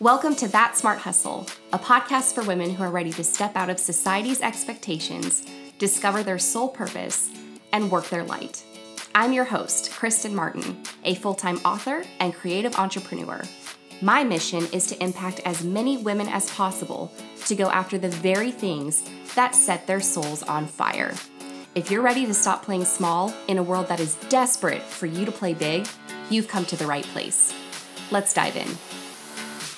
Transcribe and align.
Welcome 0.00 0.34
to 0.36 0.48
That 0.48 0.76
Smart 0.76 0.98
Hustle, 0.98 1.46
a 1.72 1.78
podcast 1.78 2.34
for 2.34 2.42
women 2.42 2.74
who 2.74 2.82
are 2.82 2.90
ready 2.90 3.12
to 3.12 3.22
step 3.22 3.54
out 3.54 3.70
of 3.70 3.78
society's 3.78 4.40
expectations, 4.40 5.46
discover 5.78 6.24
their 6.24 6.38
sole 6.38 6.68
purpose, 6.68 7.30
and 7.72 7.92
work 7.92 8.08
their 8.08 8.24
light. 8.24 8.64
I'm 9.14 9.32
your 9.32 9.44
host, 9.44 9.92
Kristen 9.92 10.34
Martin, 10.34 10.82
a 11.04 11.14
full 11.14 11.34
time 11.34 11.58
author 11.58 12.02
and 12.18 12.34
creative 12.34 12.74
entrepreneur. 12.74 13.40
My 14.02 14.24
mission 14.24 14.66
is 14.72 14.88
to 14.88 15.00
impact 15.00 15.38
as 15.44 15.62
many 15.62 15.96
women 15.96 16.26
as 16.26 16.50
possible 16.50 17.12
to 17.46 17.54
go 17.54 17.70
after 17.70 17.96
the 17.96 18.08
very 18.08 18.50
things 18.50 19.08
that 19.36 19.54
set 19.54 19.86
their 19.86 20.00
souls 20.00 20.42
on 20.42 20.66
fire. 20.66 21.14
If 21.76 21.92
you're 21.92 22.02
ready 22.02 22.26
to 22.26 22.34
stop 22.34 22.64
playing 22.64 22.84
small 22.84 23.32
in 23.46 23.58
a 23.58 23.62
world 23.62 23.86
that 23.86 24.00
is 24.00 24.16
desperate 24.28 24.82
for 24.82 25.06
you 25.06 25.24
to 25.24 25.32
play 25.32 25.54
big, 25.54 25.86
you've 26.30 26.48
come 26.48 26.64
to 26.66 26.76
the 26.76 26.86
right 26.86 27.04
place. 27.04 27.54
Let's 28.10 28.34
dive 28.34 28.56
in. 28.56 29.03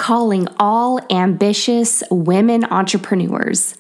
Calling 0.07 0.47
all 0.61 1.01
ambitious 1.11 2.01
women 2.13 2.65
entrepreneurs. 2.67 3.75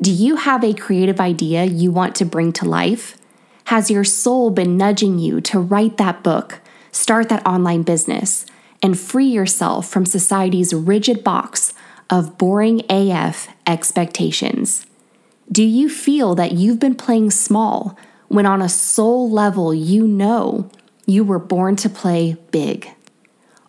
Do 0.00 0.12
you 0.12 0.36
have 0.36 0.62
a 0.62 0.74
creative 0.74 1.18
idea 1.18 1.64
you 1.64 1.90
want 1.90 2.14
to 2.14 2.24
bring 2.24 2.52
to 2.52 2.64
life? 2.64 3.18
Has 3.64 3.90
your 3.90 4.04
soul 4.04 4.50
been 4.50 4.76
nudging 4.76 5.18
you 5.18 5.40
to 5.40 5.58
write 5.58 5.96
that 5.96 6.22
book, 6.22 6.60
start 6.92 7.28
that 7.30 7.44
online 7.44 7.82
business, 7.82 8.46
and 8.80 8.96
free 8.96 9.26
yourself 9.26 9.88
from 9.88 10.06
society's 10.06 10.72
rigid 10.72 11.24
box 11.24 11.74
of 12.08 12.38
boring 12.38 12.82
AF 12.88 13.48
expectations? 13.66 14.86
Do 15.50 15.64
you 15.64 15.88
feel 15.88 16.36
that 16.36 16.52
you've 16.52 16.78
been 16.78 16.94
playing 16.94 17.32
small 17.32 17.98
when 18.28 18.46
on 18.46 18.62
a 18.62 18.68
soul 18.68 19.28
level 19.28 19.74
you 19.74 20.06
know 20.06 20.70
you 21.06 21.24
were 21.24 21.40
born 21.40 21.74
to 21.74 21.88
play 21.88 22.36
big? 22.52 22.88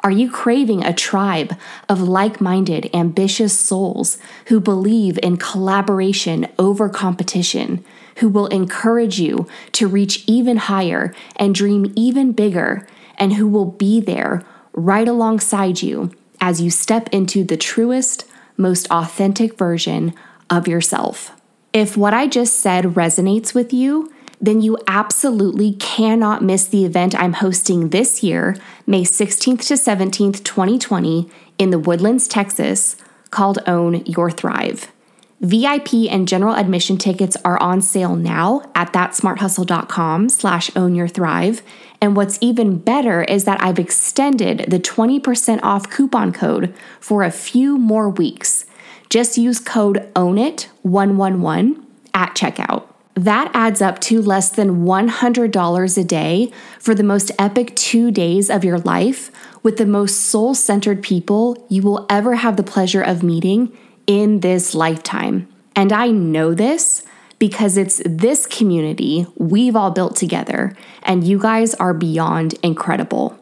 Are 0.03 0.11
you 0.11 0.29
craving 0.29 0.83
a 0.83 0.91
tribe 0.91 1.57
of 1.87 2.01
like 2.01 2.41
minded, 2.41 2.89
ambitious 2.93 3.57
souls 3.57 4.17
who 4.47 4.59
believe 4.59 5.17
in 5.23 5.37
collaboration 5.37 6.45
over 6.59 6.89
competition, 6.89 7.85
who 8.17 8.27
will 8.27 8.47
encourage 8.47 9.17
you 9.17 9.47
to 9.71 9.87
reach 9.87 10.25
even 10.27 10.57
higher 10.57 11.15
and 11.37 11.55
dream 11.55 11.93
even 11.95 12.33
bigger, 12.33 12.85
and 13.17 13.35
who 13.35 13.47
will 13.47 13.65
be 13.65 14.01
there 14.01 14.43
right 14.73 15.07
alongside 15.07 15.81
you 15.81 16.11
as 16.41 16.59
you 16.59 16.69
step 16.69 17.07
into 17.13 17.45
the 17.45 17.55
truest, 17.55 18.25
most 18.57 18.91
authentic 18.91 19.57
version 19.57 20.13
of 20.49 20.67
yourself? 20.67 21.31
If 21.71 21.95
what 21.95 22.13
I 22.13 22.27
just 22.27 22.59
said 22.59 22.83
resonates 22.83 23.55
with 23.55 23.71
you, 23.71 24.13
then 24.43 24.59
you 24.59 24.77
absolutely 24.87 25.71
cannot 25.75 26.43
miss 26.43 26.65
the 26.65 26.83
event 26.83 27.15
I'm 27.15 27.31
hosting 27.31 27.89
this 27.89 28.21
year, 28.21 28.57
May 28.85 29.03
16th 29.03 29.65
to 29.67 29.75
17th, 29.75 30.43
2020, 30.43 31.29
in 31.57 31.69
the 31.69 31.79
Woodlands, 31.79 32.27
Texas, 32.27 32.97
called 33.31 33.59
Own 33.65 34.05
Your 34.05 34.29
Thrive. 34.29 34.91
VIP 35.39 35.93
and 36.09 36.27
general 36.27 36.55
admission 36.55 36.97
tickets 36.97 37.37
are 37.45 37.57
on 37.61 37.81
sale 37.81 38.17
now 38.17 38.69
at 38.75 38.91
thatsmarthustle.com 38.91 40.27
slash 40.27 40.71
own 40.75 40.93
your 40.95 41.07
thrive. 41.07 41.61
And 42.01 42.15
what's 42.15 42.37
even 42.41 42.79
better 42.79 43.23
is 43.23 43.45
that 43.45 43.61
I've 43.63 43.79
extended 43.79 44.65
the 44.69 44.79
20% 44.79 45.59
off 45.63 45.89
coupon 45.89 46.33
code 46.33 46.73
for 46.99 47.23
a 47.23 47.31
few 47.31 47.77
more 47.77 48.09
weeks. 48.09 48.65
Just 49.09 49.37
use 49.37 49.59
code 49.59 50.09
OWNIT111 50.15 51.83
at 52.13 52.35
checkout. 52.35 52.92
That 53.15 53.51
adds 53.53 53.81
up 53.81 53.99
to 54.01 54.21
less 54.21 54.49
than 54.49 54.85
$100 54.85 55.97
a 55.97 56.03
day 56.03 56.51
for 56.79 56.95
the 56.95 57.03
most 57.03 57.31
epic 57.37 57.75
two 57.75 58.09
days 58.09 58.49
of 58.49 58.63
your 58.63 58.79
life 58.79 59.29
with 59.61 59.77
the 59.77 59.85
most 59.85 60.19
soul 60.19 60.55
centered 60.55 61.03
people 61.03 61.63
you 61.69 61.83
will 61.83 62.07
ever 62.09 62.35
have 62.35 62.57
the 62.57 62.63
pleasure 62.63 63.03
of 63.03 63.21
meeting 63.21 63.71
in 64.07 64.39
this 64.39 64.73
lifetime. 64.73 65.47
And 65.75 65.93
I 65.93 66.09
know 66.09 66.53
this 66.53 67.03
because 67.37 67.77
it's 67.77 68.01
this 68.05 68.45
community 68.45 69.27
we've 69.37 69.75
all 69.75 69.91
built 69.91 70.15
together, 70.15 70.75
and 71.03 71.27
you 71.27 71.37
guys 71.37 71.73
are 71.75 71.93
beyond 71.93 72.53
incredible. 72.63 73.37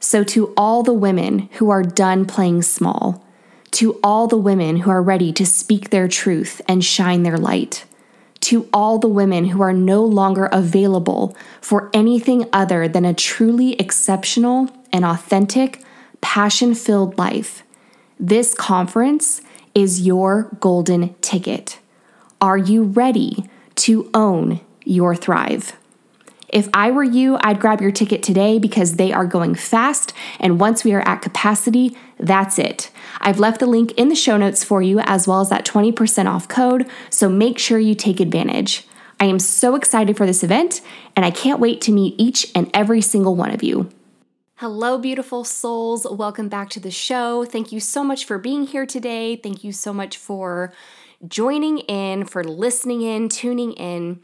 So, 0.00 0.24
to 0.24 0.52
all 0.56 0.82
the 0.82 0.92
women 0.92 1.48
who 1.52 1.70
are 1.70 1.82
done 1.82 2.26
playing 2.26 2.62
small, 2.62 3.24
to 3.72 3.98
all 4.02 4.26
the 4.26 4.36
women 4.36 4.78
who 4.78 4.90
are 4.90 5.02
ready 5.02 5.32
to 5.32 5.46
speak 5.46 5.90
their 5.90 6.08
truth 6.08 6.60
and 6.68 6.84
shine 6.84 7.22
their 7.22 7.38
light, 7.38 7.84
to 8.46 8.68
all 8.72 9.00
the 9.00 9.08
women 9.08 9.46
who 9.46 9.60
are 9.60 9.72
no 9.72 10.04
longer 10.04 10.48
available 10.52 11.36
for 11.60 11.90
anything 11.92 12.48
other 12.52 12.86
than 12.86 13.04
a 13.04 13.12
truly 13.12 13.72
exceptional 13.72 14.70
and 14.92 15.04
authentic, 15.04 15.82
passion 16.20 16.72
filled 16.72 17.18
life. 17.18 17.64
This 18.20 18.54
conference 18.54 19.40
is 19.74 20.06
your 20.06 20.48
golden 20.60 21.14
ticket. 21.14 21.80
Are 22.40 22.56
you 22.56 22.84
ready 22.84 23.50
to 23.76 24.08
own 24.14 24.60
your 24.84 25.16
thrive? 25.16 25.76
If 26.48 26.68
I 26.72 26.90
were 26.90 27.04
you, 27.04 27.38
I'd 27.40 27.60
grab 27.60 27.80
your 27.80 27.90
ticket 27.90 28.22
today 28.22 28.58
because 28.58 28.94
they 28.94 29.12
are 29.12 29.26
going 29.26 29.54
fast. 29.54 30.12
And 30.38 30.60
once 30.60 30.84
we 30.84 30.92
are 30.94 31.06
at 31.06 31.22
capacity, 31.22 31.96
that's 32.18 32.58
it. 32.58 32.90
I've 33.20 33.40
left 33.40 33.60
the 33.60 33.66
link 33.66 33.92
in 33.92 34.08
the 34.08 34.14
show 34.14 34.36
notes 34.36 34.62
for 34.62 34.82
you, 34.82 35.00
as 35.00 35.26
well 35.26 35.40
as 35.40 35.48
that 35.50 35.66
20% 35.66 36.26
off 36.26 36.48
code. 36.48 36.88
So 37.10 37.28
make 37.28 37.58
sure 37.58 37.78
you 37.78 37.94
take 37.94 38.20
advantage. 38.20 38.86
I 39.18 39.24
am 39.24 39.38
so 39.38 39.74
excited 39.74 40.16
for 40.16 40.26
this 40.26 40.44
event, 40.44 40.82
and 41.16 41.24
I 41.24 41.30
can't 41.30 41.60
wait 41.60 41.80
to 41.82 41.92
meet 41.92 42.14
each 42.18 42.50
and 42.54 42.70
every 42.74 43.00
single 43.00 43.34
one 43.34 43.50
of 43.50 43.62
you. 43.62 43.88
Hello, 44.56 44.98
beautiful 44.98 45.44
souls. 45.44 46.06
Welcome 46.10 46.48
back 46.48 46.70
to 46.70 46.80
the 46.80 46.90
show. 46.90 47.44
Thank 47.44 47.72
you 47.72 47.80
so 47.80 48.04
much 48.04 48.24
for 48.24 48.38
being 48.38 48.66
here 48.66 48.86
today. 48.86 49.36
Thank 49.36 49.64
you 49.64 49.72
so 49.72 49.92
much 49.92 50.16
for 50.16 50.72
joining 51.26 51.78
in, 51.80 52.24
for 52.24 52.44
listening 52.44 53.02
in, 53.02 53.28
tuning 53.28 53.72
in. 53.72 54.20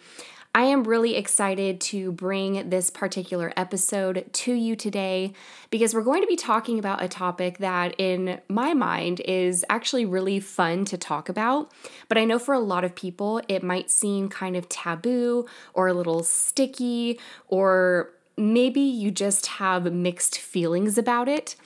I 0.55 0.65
am 0.65 0.85
really 0.85 1.17
excited 1.17 1.81
to 1.81 2.13
bring 2.13 2.69
this 2.69 2.91
particular 2.91 3.55
episode 3.57 4.29
to 4.33 4.53
you 4.53 4.77
today 4.77 5.33
because 5.71 5.95
we're 5.95 6.03
going 6.03 6.21
to 6.21 6.27
be 6.27 6.37
talking 6.37 6.79
about 6.79 7.03
a 7.03 7.09
topic 7.09 7.57
that, 7.59 7.95
in 7.97 8.39
my 8.51 8.75
mind, 8.75 9.21
is 9.21 9.65
actually 9.71 10.05
really 10.05 10.41
fun 10.41 10.85
to 10.87 10.99
talk 10.99 11.31
about. 11.31 11.73
But 12.07 12.19
I 12.19 12.27
know 12.27 12.39
for 12.39 12.53
a 12.53 12.61
lot 12.61 12.85
of 12.85 12.95
people, 12.95 13.41
it 13.49 13.63
might 13.63 13.91
seem 13.91 14.29
kind 14.29 14.55
of 14.55 14.69
taboo 14.69 15.47
or 15.73 15.89
a 15.89 15.95
little 15.95 16.23
sticky, 16.23 17.19
or 17.49 18.11
maybe 18.37 18.81
you 18.81 19.11
just 19.11 19.47
have 19.47 19.91
mixed 19.91 20.37
feelings 20.39 20.99
about 20.99 21.29
it. 21.29 21.57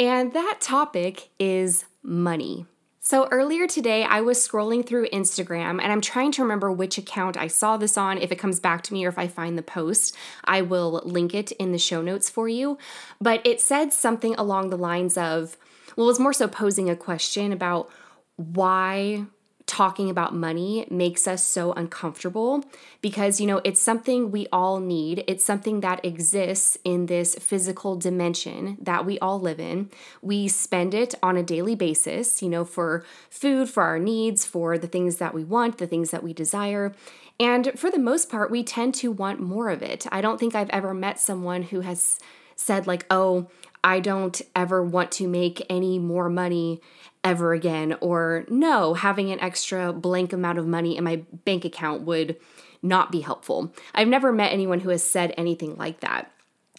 And 0.00 0.32
that 0.32 0.58
topic 0.60 1.28
is 1.38 1.84
money. 2.02 2.66
So 3.04 3.26
earlier 3.32 3.66
today, 3.66 4.04
I 4.04 4.20
was 4.20 4.38
scrolling 4.38 4.86
through 4.86 5.08
Instagram 5.08 5.82
and 5.82 5.90
I'm 5.90 6.00
trying 6.00 6.30
to 6.32 6.42
remember 6.42 6.70
which 6.70 6.98
account 6.98 7.36
I 7.36 7.48
saw 7.48 7.76
this 7.76 7.98
on. 7.98 8.16
If 8.16 8.30
it 8.30 8.38
comes 8.38 8.60
back 8.60 8.82
to 8.84 8.92
me 8.92 9.04
or 9.04 9.08
if 9.08 9.18
I 9.18 9.26
find 9.26 9.58
the 9.58 9.62
post, 9.62 10.16
I 10.44 10.62
will 10.62 11.02
link 11.04 11.34
it 11.34 11.50
in 11.50 11.72
the 11.72 11.78
show 11.78 12.00
notes 12.00 12.30
for 12.30 12.48
you. 12.48 12.78
But 13.20 13.44
it 13.44 13.60
said 13.60 13.92
something 13.92 14.36
along 14.36 14.70
the 14.70 14.78
lines 14.78 15.18
of, 15.18 15.56
well, 15.96 16.06
it 16.06 16.10
was 16.10 16.20
more 16.20 16.32
so 16.32 16.46
posing 16.46 16.88
a 16.88 16.94
question 16.94 17.52
about 17.52 17.90
why 18.36 19.24
talking 19.66 20.10
about 20.10 20.34
money 20.34 20.86
makes 20.90 21.26
us 21.26 21.44
so 21.44 21.72
uncomfortable 21.72 22.64
because, 23.00 23.40
you 23.40 23.46
know, 23.46 23.60
it's 23.64 23.80
something 23.80 24.30
we 24.30 24.46
all 24.52 24.80
need. 24.80 25.24
It's 25.26 25.44
something 25.44 25.80
that 25.80 26.04
exists 26.04 26.76
in 26.84 27.06
this 27.06 27.34
physical 27.36 27.96
dimension 27.96 28.76
that 28.80 29.06
we 29.06 29.18
all 29.20 29.40
live 29.40 29.60
in. 29.60 29.90
We 30.20 30.48
spend 30.48 30.94
it 30.94 31.14
on 31.22 31.36
a 31.36 31.42
daily 31.42 31.74
basis, 31.74 32.42
you 32.42 32.48
know, 32.48 32.64
for 32.64 33.04
food, 33.30 33.68
for 33.68 33.82
our 33.82 33.98
needs, 33.98 34.44
for 34.44 34.78
the 34.78 34.88
things 34.88 35.16
that 35.16 35.34
we 35.34 35.44
want, 35.44 35.78
the 35.78 35.86
things 35.86 36.10
that 36.10 36.22
we 36.22 36.32
desire. 36.32 36.92
And 37.38 37.72
for 37.76 37.90
the 37.90 37.98
most 37.98 38.30
part, 38.30 38.50
we 38.50 38.62
tend 38.62 38.94
to 38.96 39.10
want 39.10 39.40
more 39.40 39.68
of 39.68 39.82
it. 39.82 40.06
I 40.12 40.20
don't 40.20 40.38
think 40.38 40.54
I've 40.54 40.70
ever 40.70 40.92
met 40.92 41.18
someone 41.18 41.62
who 41.62 41.80
has 41.80 42.18
said, 42.56 42.86
like, 42.86 43.06
oh, 43.10 43.48
I 43.84 44.00
don't 44.00 44.40
ever 44.54 44.82
want 44.82 45.12
to 45.12 45.26
make 45.26 45.64
any 45.68 45.98
more 45.98 46.28
money 46.28 46.80
ever 47.24 47.52
again, 47.52 47.96
or 48.00 48.44
no, 48.48 48.94
having 48.94 49.30
an 49.30 49.40
extra 49.40 49.92
blank 49.92 50.32
amount 50.32 50.58
of 50.58 50.66
money 50.66 50.96
in 50.96 51.04
my 51.04 51.22
bank 51.44 51.64
account 51.64 52.02
would 52.02 52.36
not 52.82 53.12
be 53.12 53.20
helpful. 53.20 53.72
I've 53.94 54.08
never 54.08 54.32
met 54.32 54.52
anyone 54.52 54.80
who 54.80 54.90
has 54.90 55.04
said 55.04 55.32
anything 55.36 55.76
like 55.76 56.00
that. 56.00 56.32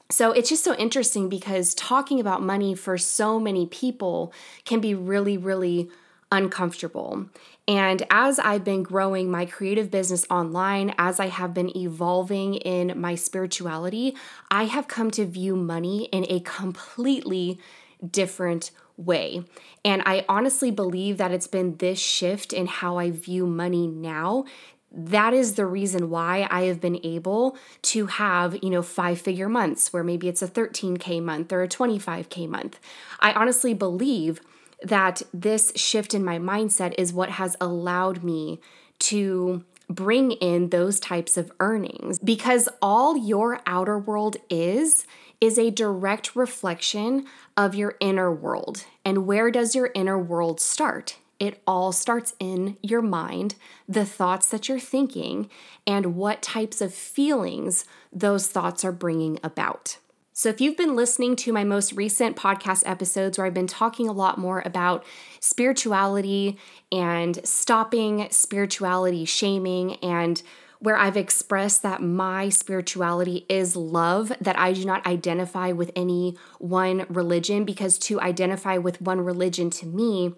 So 0.10 0.32
it's 0.32 0.50
just 0.50 0.64
so 0.64 0.76
interesting 0.76 1.30
because 1.30 1.74
talking 1.74 2.20
about 2.20 2.44
money 2.44 2.76
for 2.76 2.98
so 2.98 3.40
many 3.40 3.66
people 3.66 4.34
can 4.66 4.80
be 4.80 4.94
really, 4.94 5.38
really 5.38 5.90
uncomfortable. 6.32 7.28
And 7.68 8.04
as 8.10 8.40
I've 8.40 8.64
been 8.64 8.84
growing 8.84 9.32
my 9.32 9.46
creative 9.46 9.90
business 9.90 10.26
online, 10.30 10.94
as 10.98 11.20
I 11.20 11.28
have 11.28 11.54
been 11.54 11.76
evolving 11.78 12.56
in 12.56 13.00
my 13.00 13.16
spirituality, 13.16 14.16
I 14.52 14.66
have 14.66 14.88
come 14.88 15.12
to 15.12 15.26
view 15.26 15.56
money 15.56 16.06
in 16.12 16.26
a 16.30 16.42
completely 16.42 17.60
different 18.06 18.72
way. 18.98 19.46
And 19.86 20.04
I 20.06 20.26
honestly 20.28 20.72
believe 20.72 21.18
that 21.18 21.32
it's 21.32 21.48
been 21.48 21.78
this 21.78 22.00
shift 22.00 22.52
in 22.52 22.68
how 22.68 22.98
I 22.98 23.12
view 23.12 23.48
money 23.48 23.88
now 23.88 24.46
that 24.94 25.34
is 25.34 25.56
the 25.56 25.66
reason 25.66 26.10
why 26.12 26.48
I 26.52 26.64
have 26.64 26.80
been 26.80 27.00
able 27.04 27.58
to 27.84 28.06
have, 28.06 28.56
you 28.62 28.70
know, 28.70 28.84
five 28.84 29.20
figure 29.20 29.50
months 29.50 29.92
where 29.92 30.04
maybe 30.04 30.28
it's 30.28 30.44
a 30.44 30.48
13K 30.48 31.22
month 31.22 31.52
or 31.52 31.64
a 31.64 31.68
25K 31.68 32.48
month. 32.48 32.80
I 33.20 33.34
honestly 33.34 33.74
believe 33.74 34.40
that 34.84 35.22
this 35.34 35.72
shift 35.76 36.14
in 36.14 36.24
my 36.24 36.40
mindset 36.40 36.94
is 36.98 37.14
what 37.14 37.32
has 37.32 37.56
allowed 37.62 38.24
me 38.24 38.60
to 39.00 39.64
bring 39.90 40.32
in 40.32 40.70
those 40.70 41.00
types 41.00 41.38
of 41.38 41.52
earnings 41.60 42.18
because 42.20 42.70
all 42.82 43.18
your 43.18 43.60
outer 43.66 43.98
world 43.98 44.38
is 44.50 45.06
is 45.42 45.60
a 45.60 45.70
direct 45.70 46.38
reflection 46.38 47.26
of 47.58 47.76
your 47.76 47.96
inner 48.00 48.32
world. 48.32 48.86
And 49.04 49.26
where 49.26 49.52
does 49.52 49.76
your 49.76 49.92
inner 49.94 50.18
world 50.18 50.62
start? 50.62 51.18
It 51.38 51.62
all 51.68 51.92
starts 51.92 52.34
in 52.40 52.78
your 52.82 53.02
mind, 53.02 53.56
the 53.90 54.06
thoughts 54.06 54.48
that 54.50 54.70
you're 54.70 54.80
thinking, 54.80 55.50
and 55.86 56.16
what 56.16 56.42
types 56.42 56.80
of 56.80 56.94
feelings 56.94 57.84
those 58.14 58.48
thoughts 58.48 58.86
are 58.86 58.94
bringing 58.94 59.38
about. 59.44 59.98
So, 60.36 60.50
if 60.50 60.60
you've 60.60 60.76
been 60.76 60.96
listening 60.96 61.36
to 61.38 61.54
my 61.54 61.64
most 61.64 61.94
recent 61.94 62.36
podcast 62.36 62.82
episodes 62.88 63.38
where 63.38 63.46
I've 63.46 63.54
been 63.54 63.68
talking 63.68 64.10
a 64.10 64.12
lot 64.12 64.40
more 64.40 64.64
about 64.66 65.06
spirituality 65.40 66.58
and 66.92 67.40
stopping 67.46 68.28
spirituality 68.32 69.26
shaming 69.26 69.98
and 69.98 70.42
where 70.80 70.98
I've 70.98 71.18
expressed 71.18 71.84
that 71.84 72.02
my 72.02 72.50
spirituality 72.50 73.46
is 73.48 73.76
love, 73.76 74.34
that 74.42 74.58
I 74.58 74.74
do 74.74 74.86
not 74.86 75.06
identify 75.06 75.72
with 75.72 75.92
any 75.96 76.36
one 76.58 77.06
religion, 77.10 77.64
because 77.64 78.00
to 78.00 78.20
identify 78.20 78.80
with 78.80 79.02
one 79.02 79.22
religion 79.22 79.70
to 79.70 79.86
me, 79.86 80.34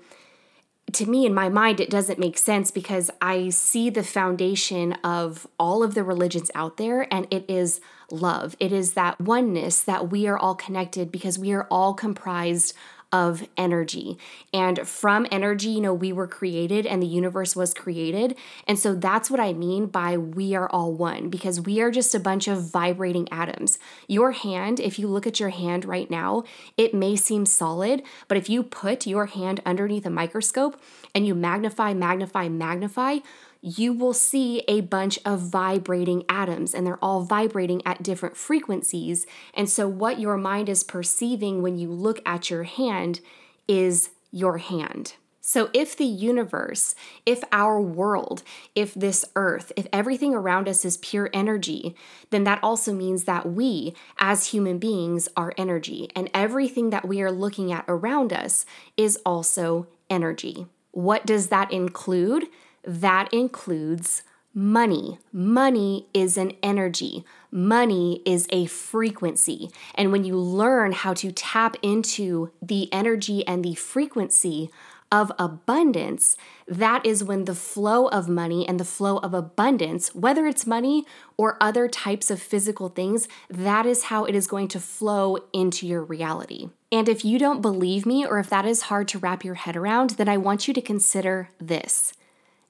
to 0.96 1.10
me 1.10 1.26
in 1.26 1.34
my 1.34 1.50
mind 1.50 1.80
it 1.80 1.90
doesn't 1.90 2.20
make 2.20 2.38
sense 2.38 2.72
because 2.72 3.12
I 3.22 3.50
see 3.50 3.90
the 3.90 4.04
foundation 4.04 4.94
of 5.04 5.46
all 5.60 5.84
of 5.84 5.94
the 5.94 6.04
religions 6.04 6.50
out 6.56 6.78
there 6.78 7.14
and 7.14 7.28
it 7.30 7.46
is 7.50 7.82
love. 8.10 8.56
It 8.60 8.72
is 8.72 8.94
that 8.94 9.20
oneness 9.20 9.84
that 9.84 10.10
we 10.10 10.28
are 10.28 10.38
all 10.38 10.56
connected 10.56 11.12
because 11.12 11.38
we 11.38 11.52
are 11.52 11.68
all 11.70 11.94
comprised 11.94 12.74
of 13.12 13.48
energy. 13.56 14.18
And 14.54 14.88
from 14.88 15.26
energy, 15.32 15.70
you 15.70 15.82
know, 15.82 15.94
we 15.94 16.12
were 16.12 16.28
created 16.28 16.86
and 16.86 17.02
the 17.02 17.08
universe 17.08 17.56
was 17.56 17.74
created. 17.74 18.36
And 18.68 18.78
so 18.78 18.94
that's 18.94 19.32
what 19.32 19.40
I 19.40 19.54
mean 19.54 19.88
by 19.88 20.18
we 20.18 20.56
are 20.56 20.70
all 20.70 20.94
one 20.94 21.30
because 21.30 21.62
we 21.62 21.80
are 21.82 21.92
just 21.92 22.14
a 22.16 22.20
bunch 22.20 22.48
of 22.48 22.70
vibrating 22.72 23.28
atoms. 23.32 23.80
Your 24.08 24.32
hand, 24.32 24.80
if 24.80 25.00
you 25.00 25.08
look 25.08 25.26
at 25.26 25.40
your 25.40 25.50
hand 25.50 25.86
right 25.86 26.10
now, 26.10 26.44
it 26.78 26.94
may 26.94 27.16
seem 27.16 27.46
solid, 27.46 28.04
but 28.28 28.38
if 28.38 28.50
you 28.50 28.64
put 28.64 29.08
your 29.08 29.28
hand 29.28 29.62
underneath 29.66 30.06
a 30.06 30.10
microscope 30.10 30.80
and 31.14 31.26
you 31.26 31.36
magnify, 31.36 31.94
magnify, 31.94 32.50
magnify, 32.50 33.20
you 33.68 33.92
will 33.92 34.14
see 34.14 34.64
a 34.68 34.82
bunch 34.82 35.18
of 35.26 35.40
vibrating 35.40 36.24
atoms 36.30 36.76
and 36.76 36.86
they're 36.86 37.04
all 37.04 37.24
vibrating 37.24 37.82
at 37.84 38.04
different 38.04 38.38
frequencies. 38.38 39.26
And 39.56 39.68
so, 39.68 39.88
what 39.88 40.20
your 40.20 40.38
mind 40.38 40.70
is 40.70 40.84
perceiving 40.84 41.64
when 41.64 41.76
you 41.76 41.92
look 41.92 42.22
at 42.28 42.52
your 42.52 42.64
hand 42.64 43.22
is 43.68 44.12
your 44.30 44.60
hand. 44.60 45.16
So, 45.42 45.72
if 45.74 45.98
the 45.98 46.06
universe, 46.06 46.94
if 47.26 47.44
our 47.52 47.82
world, 47.82 48.44
if 48.76 48.94
this 48.94 49.26
earth, 49.36 49.72
if 49.76 49.88
everything 49.92 50.36
around 50.36 50.70
us 50.70 50.86
is 50.86 50.98
pure 50.98 51.32
energy, 51.34 51.96
then 52.30 52.44
that 52.44 52.60
also 52.62 52.94
means 52.94 53.24
that 53.24 53.48
we, 53.48 53.96
as 54.20 54.48
human 54.48 54.78
beings, 54.78 55.28
are 55.36 55.54
energy. 55.58 56.12
And 56.16 56.30
everything 56.36 56.92
that 56.92 57.08
we 57.08 57.20
are 57.24 57.32
looking 57.32 57.72
at 57.72 57.86
around 57.88 58.32
us 58.32 58.64
is 58.96 59.18
also 59.26 59.88
energy. 60.08 60.68
What 60.92 61.26
does 61.26 61.48
that 61.48 61.72
include? 61.72 62.46
That 62.86 63.34
includes 63.34 64.24
money. 64.54 65.20
Money 65.34 66.08
is 66.14 66.38
an 66.38 66.54
energy, 66.64 67.26
money 67.52 68.22
is 68.26 68.48
a 68.52 68.66
frequency. 68.68 69.70
And 69.96 70.12
when 70.12 70.24
you 70.24 70.38
learn 70.38 70.94
how 70.94 71.14
to 71.16 71.32
tap 71.32 71.76
into 71.82 72.52
the 72.62 72.92
energy 72.94 73.46
and 73.46 73.64
the 73.64 73.76
frequency 73.76 74.70
of 75.12 75.32
abundance, 75.38 76.36
that 76.68 77.06
is 77.06 77.24
when 77.24 77.46
the 77.46 77.54
flow 77.54 78.08
of 78.08 78.28
money 78.28 78.68
and 78.68 78.80
the 78.80 78.86
flow 78.86 79.18
of 79.18 79.34
abundance, 79.34 80.16
whether 80.16 80.48
it's 80.48 80.66
money 80.66 81.06
or 81.38 81.58
other 81.62 81.88
types 81.88 82.32
of 82.32 82.42
physical 82.42 82.90
things, 82.90 83.28
that 83.50 83.86
is 83.86 84.06
how 84.06 84.26
it 84.26 84.36
is 84.36 84.48
going 84.48 84.68
to 84.70 84.80
flow 84.80 85.38
into 85.54 85.86
your 85.86 86.04
reality. 86.04 86.70
And 86.92 87.08
if 87.08 87.24
you 87.24 87.38
don't 87.38 87.62
believe 87.62 88.06
me, 88.06 88.26
or 88.26 88.40
if 88.40 88.50
that 88.50 88.66
is 88.66 88.84
hard 88.84 89.08
to 89.10 89.20
wrap 89.20 89.44
your 89.44 89.56
head 89.56 89.76
around, 89.76 90.12
then 90.12 90.30
I 90.30 90.38
want 90.38 90.68
you 90.68 90.74
to 90.74 90.82
consider 90.82 91.50
this. 91.60 92.14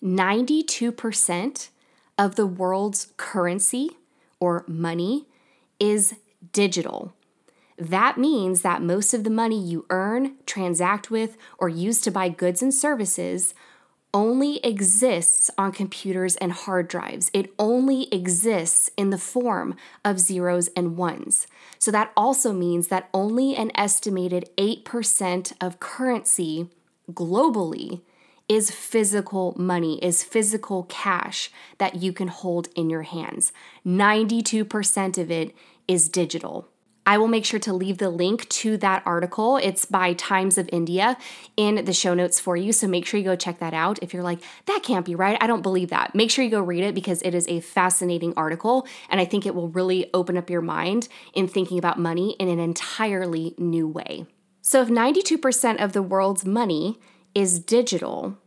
92% 0.06 1.70
of 2.18 2.36
the 2.36 2.46
world's 2.46 3.12
currency 3.18 3.90
or 4.40 4.64
money 4.68 5.26
is 5.80 6.14
digital. 6.54 7.14
That 7.78 8.18
means 8.18 8.62
that 8.62 8.84
most 8.84 9.14
of 9.14 9.24
the 9.24 9.30
money 9.30 9.60
you 9.60 9.86
earn, 9.90 10.36
transact 10.46 11.10
with, 11.10 11.36
or 11.58 11.68
use 11.68 12.02
to 12.02 12.12
buy 12.12 12.30
goods 12.30 12.62
and 12.62 12.74
services 12.74 13.56
only 14.14 14.64
exists 14.64 15.52
on 15.58 15.74
computers 15.74 16.38
and 16.38 16.54
hard 16.54 16.88
drives. 16.88 17.30
It 17.34 17.54
only 17.60 18.08
exists 18.14 18.90
in 18.96 19.10
the 19.10 19.18
form 19.18 19.76
of 20.06 20.20
zeros 20.20 20.70
and 20.70 20.96
ones. 20.96 21.48
So 21.80 21.92
that 21.92 22.14
also 22.16 22.54
means 22.54 22.88
that 22.88 23.10
only 23.14 23.58
an 23.58 23.72
estimated 23.76 24.50
8% 24.58 25.52
of 25.60 25.82
currency 25.82 26.70
globally 27.12 28.02
is 28.48 28.72
physical 28.72 29.56
money, 29.58 29.98
is 30.04 30.24
physical 30.24 30.84
cash 30.84 31.52
that 31.78 31.96
you 31.96 32.14
can 32.14 32.28
hold 32.28 32.68
in 32.76 32.90
your 32.90 33.04
hands. 33.04 33.52
92% 33.86 35.18
of 35.18 35.32
it 35.32 35.56
is 35.88 36.10
digital. 36.10 36.70
I 37.08 37.20
will 37.20 37.28
make 37.28 37.46
sure 37.46 37.60
to 37.60 37.74
leave 37.74 38.00
the 38.00 38.10
link 38.10 38.50
to 38.50 38.78
that 38.78 39.04
article. 39.06 39.58
It's 39.58 39.86
by 39.86 40.14
Times 40.14 40.58
of 40.58 40.68
India 40.74 41.18
in 41.56 41.86
the 41.86 41.94
show 41.94 42.16
notes 42.16 42.40
for 42.40 42.58
you. 42.58 42.74
So 42.74 42.88
make 42.88 43.06
sure 43.06 43.20
you 43.20 43.26
go 43.26 43.36
check 43.36 43.60
that 43.60 43.76
out. 43.76 44.00
If 44.02 44.12
you're 44.12 44.24
like, 44.24 44.40
that 44.66 44.82
can't 44.82 45.06
be 45.06 45.14
right, 45.14 45.38
I 45.40 45.46
don't 45.46 45.62
believe 45.62 45.90
that, 45.90 46.16
make 46.16 46.32
sure 46.32 46.44
you 46.44 46.50
go 46.50 46.62
read 46.62 46.84
it 46.84 46.96
because 46.96 47.22
it 47.22 47.36
is 47.36 47.48
a 47.48 47.60
fascinating 47.60 48.34
article. 48.36 48.88
And 49.10 49.22
I 49.22 49.26
think 49.26 49.46
it 49.46 49.54
will 49.54 49.70
really 49.70 50.10
open 50.16 50.36
up 50.36 50.50
your 50.50 50.62
mind 50.62 51.08
in 51.34 51.48
thinking 51.48 51.78
about 51.78 52.00
money 52.00 52.36
in 52.40 52.48
an 52.48 52.60
entirely 52.60 53.54
new 53.60 53.88
way. 53.88 54.26
So 54.62 54.82
if 54.82 54.88
92% 54.88 55.84
of 55.84 55.94
the 55.94 56.02
world's 56.02 56.44
money 56.44 57.00
is 57.36 57.60
digital. 57.60 58.38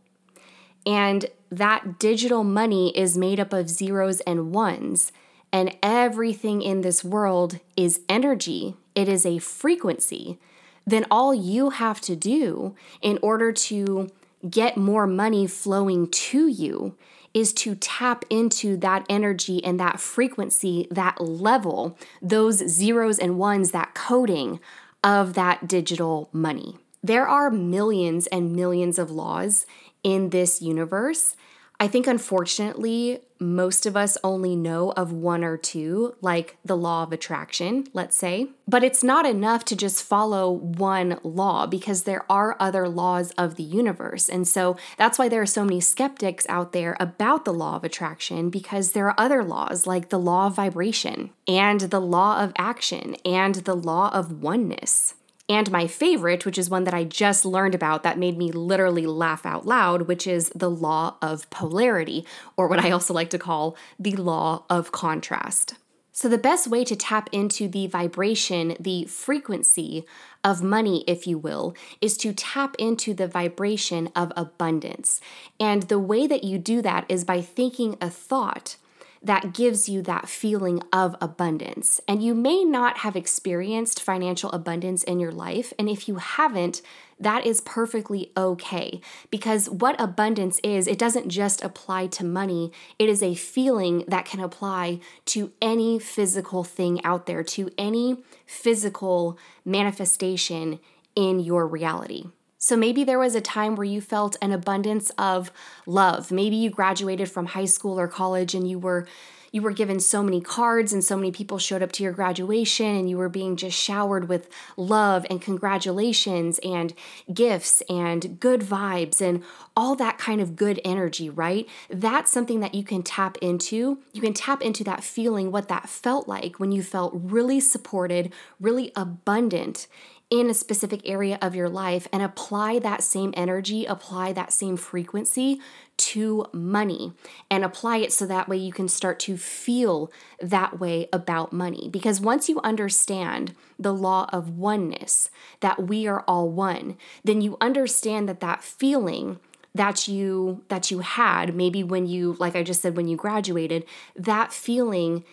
And 0.85 1.27
that 1.51 1.99
digital 1.99 2.43
money 2.43 2.95
is 2.97 3.17
made 3.17 3.39
up 3.39 3.53
of 3.53 3.69
zeros 3.69 4.19
and 4.21 4.51
ones. 4.51 5.11
And 5.53 5.75
everything 5.81 6.61
in 6.61 6.81
this 6.81 7.03
world 7.03 7.59
is 7.77 8.01
energy, 8.09 8.75
it 8.95 9.07
is 9.07 9.25
a 9.25 9.39
frequency. 9.39 10.37
Then 10.85 11.05
all 11.09 11.33
you 11.33 11.69
have 11.71 12.01
to 12.01 12.15
do 12.15 12.75
in 13.01 13.19
order 13.21 13.51
to 13.51 14.09
get 14.49 14.77
more 14.77 15.05
money 15.05 15.47
flowing 15.47 16.09
to 16.09 16.47
you 16.47 16.95
is 17.33 17.53
to 17.53 17.75
tap 17.75 18.25
into 18.29 18.75
that 18.77 19.05
energy 19.09 19.63
and 19.63 19.79
that 19.79 19.99
frequency, 19.99 20.87
that 20.89 21.21
level, 21.21 21.97
those 22.21 22.57
zeros 22.67 23.19
and 23.19 23.37
ones, 23.37 23.71
that 23.71 23.93
coding 23.93 24.59
of 25.03 25.33
that 25.33 25.67
digital 25.67 26.29
money. 26.33 26.77
There 27.01 27.27
are 27.27 27.49
millions 27.49 28.27
and 28.27 28.55
millions 28.55 28.99
of 28.99 29.09
laws 29.09 29.65
in 30.03 30.29
this 30.29 30.61
universe. 30.61 31.35
I 31.81 31.87
think, 31.87 32.07
unfortunately, 32.07 33.21
most 33.39 33.85
of 33.85 33.95
us 33.95 34.17
only 34.21 34.53
know 34.53 34.91
of 34.91 35.13
one 35.13 35.45
or 35.45 35.55
two, 35.55 36.13
like 36.19 36.57
the 36.65 36.75
law 36.75 37.03
of 37.03 37.13
attraction, 37.13 37.87
let's 37.93 38.17
say. 38.17 38.49
But 38.67 38.83
it's 38.83 39.01
not 39.01 39.25
enough 39.25 39.63
to 39.65 39.77
just 39.77 40.03
follow 40.03 40.51
one 40.51 41.19
law 41.23 41.65
because 41.65 42.03
there 42.03 42.29
are 42.29 42.57
other 42.59 42.89
laws 42.89 43.31
of 43.37 43.55
the 43.55 43.63
universe. 43.63 44.27
And 44.27 44.45
so 44.45 44.75
that's 44.97 45.17
why 45.17 45.29
there 45.29 45.41
are 45.41 45.45
so 45.45 45.63
many 45.63 45.79
skeptics 45.79 46.45
out 46.49 46.73
there 46.73 46.97
about 46.99 47.45
the 47.45 47.53
law 47.53 47.77
of 47.77 47.85
attraction 47.85 48.49
because 48.49 48.91
there 48.91 49.07
are 49.07 49.15
other 49.17 49.41
laws 49.41 49.87
like 49.87 50.09
the 50.09 50.19
law 50.19 50.47
of 50.47 50.55
vibration 50.55 51.29
and 51.47 51.79
the 51.79 52.01
law 52.01 52.43
of 52.43 52.51
action 52.57 53.15
and 53.23 53.55
the 53.55 53.75
law 53.75 54.09
of 54.13 54.43
oneness 54.43 55.13
and 55.49 55.71
my 55.71 55.87
favorite, 55.87 56.45
which 56.45 56.59
is 56.59 56.69
one 56.69 56.83
that 56.83 56.93
I 56.93 57.03
just 57.03 57.43
learned 57.43 57.73
about 57.73 58.03
that 58.03 58.19
made 58.19 58.37
me 58.37 58.51
literally 58.51 59.07
laugh 59.07 59.47
out 59.47 59.65
loud, 59.65 60.03
which 60.03 60.27
is 60.27 60.49
the 60.53 60.69
law 60.69 61.15
of 61.21 61.49
polarity, 61.49 62.25
or 62.55 62.67
what 62.67 62.79
I 62.79 62.91
also 62.91 63.15
like 63.15 63.31
to 63.31 63.39
call 63.39 63.75
the 63.99 64.15
law 64.15 64.63
of 64.69 64.91
contrast. 64.91 65.73
So, 66.11 66.27
the 66.27 66.37
best 66.37 66.67
way 66.67 66.83
to 66.83 66.95
tap 66.95 67.29
into 67.31 67.67
the 67.67 67.87
vibration, 67.87 68.75
the 68.79 69.05
frequency 69.05 70.05
of 70.43 70.61
money, 70.61 71.03
if 71.07 71.25
you 71.25 71.37
will, 71.37 71.73
is 72.01 72.17
to 72.17 72.33
tap 72.33 72.75
into 72.77 73.13
the 73.13 73.27
vibration 73.27 74.09
of 74.15 74.33
abundance. 74.35 75.21
And 75.59 75.83
the 75.83 75.99
way 75.99 76.27
that 76.27 76.43
you 76.43 76.57
do 76.57 76.81
that 76.81 77.05
is 77.07 77.23
by 77.23 77.41
thinking 77.41 77.97
a 78.01 78.09
thought 78.09 78.75
that 79.21 79.53
gives 79.53 79.89
you 79.89 80.01
that 80.03 80.29
feeling 80.29 80.81
of 80.93 81.15
abundance. 81.19 81.99
And 82.07 82.23
you 82.23 82.33
may 82.33 82.63
not 82.63 82.99
have 82.99 83.15
experienced 83.15 84.01
financial 84.01 84.51
abundance 84.51 85.03
in 85.03 85.19
your 85.19 85.31
life. 85.31 85.73
And 85.77 85.89
if 85.89 86.07
you 86.07 86.15
haven't, 86.15 86.81
that 87.19 87.45
is 87.45 87.59
perfectly 87.61 88.31
okay. 88.37 89.01
Because 89.29 89.69
what 89.69 89.99
abundance 89.99 90.59
is, 90.63 90.87
it 90.87 90.97
doesn't 90.97 91.29
just 91.29 91.61
apply 91.63 92.07
to 92.07 92.23
money, 92.23 92.71
it 92.97 93.09
is 93.09 93.21
a 93.21 93.35
feeling 93.35 94.05
that 94.07 94.25
can 94.25 94.39
apply 94.39 94.99
to 95.25 95.51
any 95.61 95.99
physical 95.99 96.63
thing 96.63 97.03
out 97.03 97.25
there, 97.25 97.43
to 97.43 97.69
any 97.77 98.23
physical 98.45 99.37
manifestation 99.65 100.79
in 101.15 101.41
your 101.41 101.67
reality. 101.67 102.27
So 102.61 102.75
maybe 102.75 103.05
there 103.05 103.17
was 103.17 103.35
a 103.35 103.41
time 103.41 103.77
where 103.77 103.85
you 103.85 104.01
felt 104.01 104.35
an 104.41 104.51
abundance 104.51 105.11
of 105.17 105.49
love. 105.85 106.29
Maybe 106.29 106.57
you 106.57 106.69
graduated 106.69 107.31
from 107.31 107.47
high 107.47 107.65
school 107.65 107.97
or 107.97 108.09
college 108.09 108.53
and 108.53 108.69
you 108.69 108.77
were 108.77 109.07
you 109.51 109.63
were 109.63 109.71
given 109.71 109.99
so 109.99 110.21
many 110.21 110.41
cards 110.41 110.93
and 110.93 111.03
so 111.03 111.15
many 111.15 111.31
people 111.31 111.57
showed 111.57 111.81
up 111.81 111.91
to 111.93 112.03
your 112.03 112.11
graduation 112.11 112.85
and 112.85 113.09
you 113.09 113.17
were 113.17 113.29
being 113.29 113.55
just 113.55 113.75
showered 113.75 114.29
with 114.29 114.47
love 114.77 115.25
and 115.27 115.41
congratulations 115.41 116.59
and 116.59 116.93
gifts 117.33 117.81
and 117.89 118.39
good 118.39 118.61
vibes 118.61 119.21
and 119.21 119.43
all 119.75 119.95
that 119.95 120.19
kind 120.19 120.39
of 120.39 120.55
good 120.55 120.79
energy, 120.85 121.31
right? 121.31 121.67
That's 121.89 122.29
something 122.29 122.59
that 122.59 122.75
you 122.75 122.83
can 122.83 123.01
tap 123.01 123.37
into. 123.41 123.97
You 124.13 124.21
can 124.21 124.35
tap 124.35 124.61
into 124.61 124.83
that 124.83 125.03
feeling, 125.03 125.51
what 125.51 125.67
that 125.69 125.89
felt 125.89 126.27
like 126.27 126.59
when 126.59 126.71
you 126.71 126.83
felt 126.83 127.11
really 127.15 127.59
supported, 127.59 128.31
really 128.59 128.91
abundant 128.95 129.87
in 130.29 130.49
a 130.49 130.53
specific 130.53 131.01
area 131.05 131.39
of 131.41 131.55
your 131.55 131.69
life 131.69 132.07
and 132.13 132.21
apply 132.21 132.77
that 132.79 133.03
same 133.03 133.33
energy, 133.35 133.85
apply 133.85 134.31
that 134.33 134.53
same 134.53 134.77
frequency 134.77 135.59
to 135.97 136.45
money 136.53 137.13
and 137.49 137.63
apply 137.63 137.97
it 137.97 138.13
so 138.13 138.25
that 138.25 138.47
way 138.47 138.55
you 138.55 138.71
can 138.71 138.87
start 138.87 139.19
to 139.19 139.37
feel 139.37 140.11
that 140.39 140.79
way 140.79 141.09
about 141.11 141.51
money. 141.51 141.89
Because 141.89 142.21
once 142.21 142.47
you 142.47 142.61
understand 142.63 143.55
the 143.79 143.93
law 143.93 144.29
of 144.31 144.57
oneness, 144.57 145.31
that 145.61 145.87
we 145.87 146.07
are 146.07 146.23
all 146.27 146.49
one, 146.49 146.95
then 147.23 147.41
you 147.41 147.57
understand 147.59 148.29
that 148.29 148.39
that 148.39 148.63
feeling 148.63 149.39
that 149.75 150.07
you 150.07 150.63
that 150.69 150.89
you 150.89 150.99
had 150.99 151.55
maybe 151.55 151.83
when 151.83 152.07
you 152.07 152.35
like 152.39 152.55
I 152.55 152.63
just 152.63 152.81
said 152.81 152.97
when 152.97 153.07
you 153.07 153.15
graduated, 153.17 153.85
that 154.15 154.51
feeling 154.51 155.23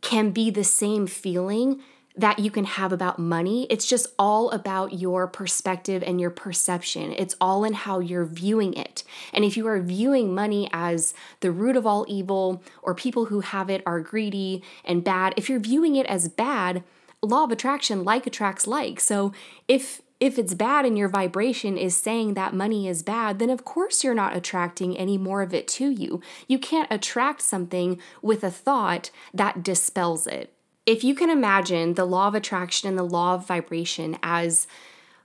can 0.00 0.30
be 0.30 0.50
the 0.50 0.64
same 0.64 1.06
feeling 1.06 1.80
that 2.16 2.38
you 2.38 2.50
can 2.50 2.64
have 2.64 2.92
about 2.92 3.18
money. 3.18 3.66
It's 3.70 3.86
just 3.86 4.08
all 4.18 4.50
about 4.50 4.98
your 4.98 5.26
perspective 5.26 6.02
and 6.04 6.20
your 6.20 6.30
perception. 6.30 7.12
It's 7.12 7.36
all 7.40 7.64
in 7.64 7.72
how 7.72 8.00
you're 8.00 8.24
viewing 8.24 8.74
it. 8.74 9.04
And 9.32 9.44
if 9.44 9.56
you 9.56 9.66
are 9.68 9.80
viewing 9.80 10.34
money 10.34 10.68
as 10.72 11.14
the 11.40 11.52
root 11.52 11.76
of 11.76 11.86
all 11.86 12.04
evil, 12.08 12.62
or 12.82 12.94
people 12.94 13.26
who 13.26 13.40
have 13.40 13.70
it 13.70 13.82
are 13.86 14.00
greedy 14.00 14.62
and 14.84 15.04
bad, 15.04 15.34
if 15.36 15.48
you're 15.48 15.60
viewing 15.60 15.96
it 15.96 16.06
as 16.06 16.28
bad, 16.28 16.82
law 17.22 17.44
of 17.44 17.52
attraction 17.52 18.04
like 18.04 18.26
attracts 18.26 18.66
like. 18.66 19.00
So 19.00 19.32
if 19.68 20.02
if 20.18 20.38
it's 20.38 20.52
bad 20.52 20.84
and 20.84 20.98
your 20.98 21.08
vibration 21.08 21.78
is 21.78 21.96
saying 21.96 22.34
that 22.34 22.52
money 22.52 22.86
is 22.86 23.02
bad, 23.02 23.38
then 23.38 23.48
of 23.48 23.64
course 23.64 24.04
you're 24.04 24.14
not 24.14 24.36
attracting 24.36 24.94
any 24.94 25.16
more 25.16 25.40
of 25.40 25.54
it 25.54 25.66
to 25.66 25.88
you. 25.88 26.20
You 26.46 26.58
can't 26.58 26.88
attract 26.90 27.40
something 27.40 27.98
with 28.20 28.44
a 28.44 28.50
thought 28.50 29.10
that 29.32 29.62
dispels 29.62 30.26
it 30.26 30.52
if 30.86 31.04
you 31.04 31.14
can 31.14 31.30
imagine 31.30 31.94
the 31.94 32.04
law 32.04 32.28
of 32.28 32.34
attraction 32.34 32.88
and 32.88 32.98
the 32.98 33.02
law 33.02 33.34
of 33.34 33.46
vibration 33.46 34.18
as 34.22 34.66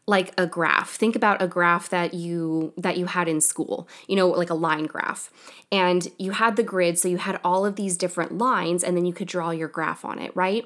like 0.07 0.31
a 0.37 0.45
graph. 0.45 0.91
Think 0.91 1.15
about 1.15 1.41
a 1.41 1.47
graph 1.47 1.89
that 1.89 2.13
you 2.13 2.73
that 2.77 2.97
you 2.97 3.07
had 3.07 3.27
in 3.27 3.41
school 3.41 3.87
you 4.07 4.15
know 4.15 4.27
like 4.27 4.49
a 4.49 4.55
line 4.55 4.85
graph. 4.85 5.31
And 5.71 6.07
you 6.19 6.31
had 6.31 6.55
the 6.55 6.63
grid 6.63 6.99
so 6.99 7.07
you 7.07 7.17
had 7.17 7.39
all 7.43 7.65
of 7.65 7.75
these 7.75 7.97
different 7.97 8.37
lines 8.37 8.83
and 8.83 8.95
then 8.95 9.05
you 9.05 9.13
could 9.13 9.27
draw 9.27 9.49
your 9.51 9.67
graph 9.67 10.05
on 10.05 10.19
it 10.19 10.31
right? 10.35 10.65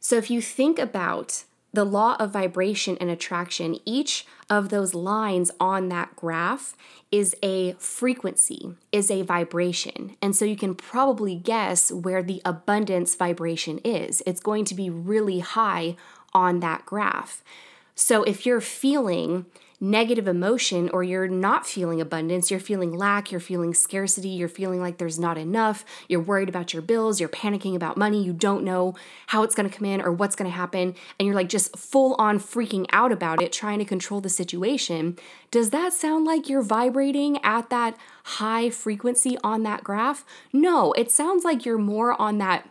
So 0.00 0.16
if 0.16 0.30
you 0.30 0.40
think 0.40 0.78
about 0.78 1.44
the 1.76 1.84
law 1.84 2.16
of 2.18 2.30
vibration 2.30 2.96
and 3.02 3.10
attraction, 3.10 3.76
each 3.84 4.26
of 4.48 4.70
those 4.70 4.94
lines 4.94 5.50
on 5.60 5.90
that 5.90 6.16
graph 6.16 6.74
is 7.12 7.36
a 7.42 7.74
frequency, 7.74 8.72
is 8.92 9.10
a 9.10 9.20
vibration. 9.20 10.16
And 10.22 10.34
so 10.34 10.46
you 10.46 10.56
can 10.56 10.74
probably 10.74 11.34
guess 11.34 11.92
where 11.92 12.22
the 12.22 12.40
abundance 12.46 13.14
vibration 13.14 13.78
is. 13.84 14.22
It's 14.24 14.40
going 14.40 14.64
to 14.64 14.74
be 14.74 14.88
really 14.88 15.40
high 15.40 15.96
on 16.32 16.60
that 16.60 16.86
graph. 16.86 17.44
So 17.94 18.22
if 18.22 18.46
you're 18.46 18.62
feeling 18.62 19.44
negative 19.80 20.26
emotion 20.26 20.88
or 20.90 21.02
you're 21.02 21.28
not 21.28 21.66
feeling 21.66 22.00
abundance, 22.00 22.50
you're 22.50 22.60
feeling 22.60 22.92
lack, 22.92 23.30
you're 23.30 23.40
feeling 23.40 23.74
scarcity, 23.74 24.28
you're 24.28 24.48
feeling 24.48 24.80
like 24.80 24.98
there's 24.98 25.18
not 25.18 25.36
enough, 25.36 25.84
you're 26.08 26.20
worried 26.20 26.48
about 26.48 26.72
your 26.72 26.82
bills, 26.82 27.20
you're 27.20 27.28
panicking 27.28 27.74
about 27.74 27.96
money, 27.96 28.22
you 28.22 28.32
don't 28.32 28.64
know 28.64 28.94
how 29.28 29.42
it's 29.42 29.54
going 29.54 29.68
to 29.68 29.76
come 29.76 29.86
in 29.86 30.00
or 30.00 30.10
what's 30.10 30.36
going 30.36 30.50
to 30.50 30.56
happen, 30.56 30.94
and 31.18 31.26
you're 31.26 31.34
like 31.34 31.48
just 31.48 31.76
full 31.76 32.14
on 32.14 32.38
freaking 32.38 32.86
out 32.92 33.12
about 33.12 33.42
it, 33.42 33.52
trying 33.52 33.78
to 33.78 33.84
control 33.84 34.20
the 34.20 34.28
situation, 34.28 35.16
does 35.50 35.70
that 35.70 35.92
sound 35.92 36.24
like 36.24 36.48
you're 36.48 36.62
vibrating 36.62 37.38
at 37.44 37.70
that 37.70 37.96
high 38.24 38.70
frequency 38.70 39.38
on 39.44 39.62
that 39.62 39.84
graph? 39.84 40.24
No, 40.52 40.92
it 40.92 41.10
sounds 41.10 41.44
like 41.44 41.64
you're 41.64 41.78
more 41.78 42.20
on 42.20 42.38
that 42.38 42.68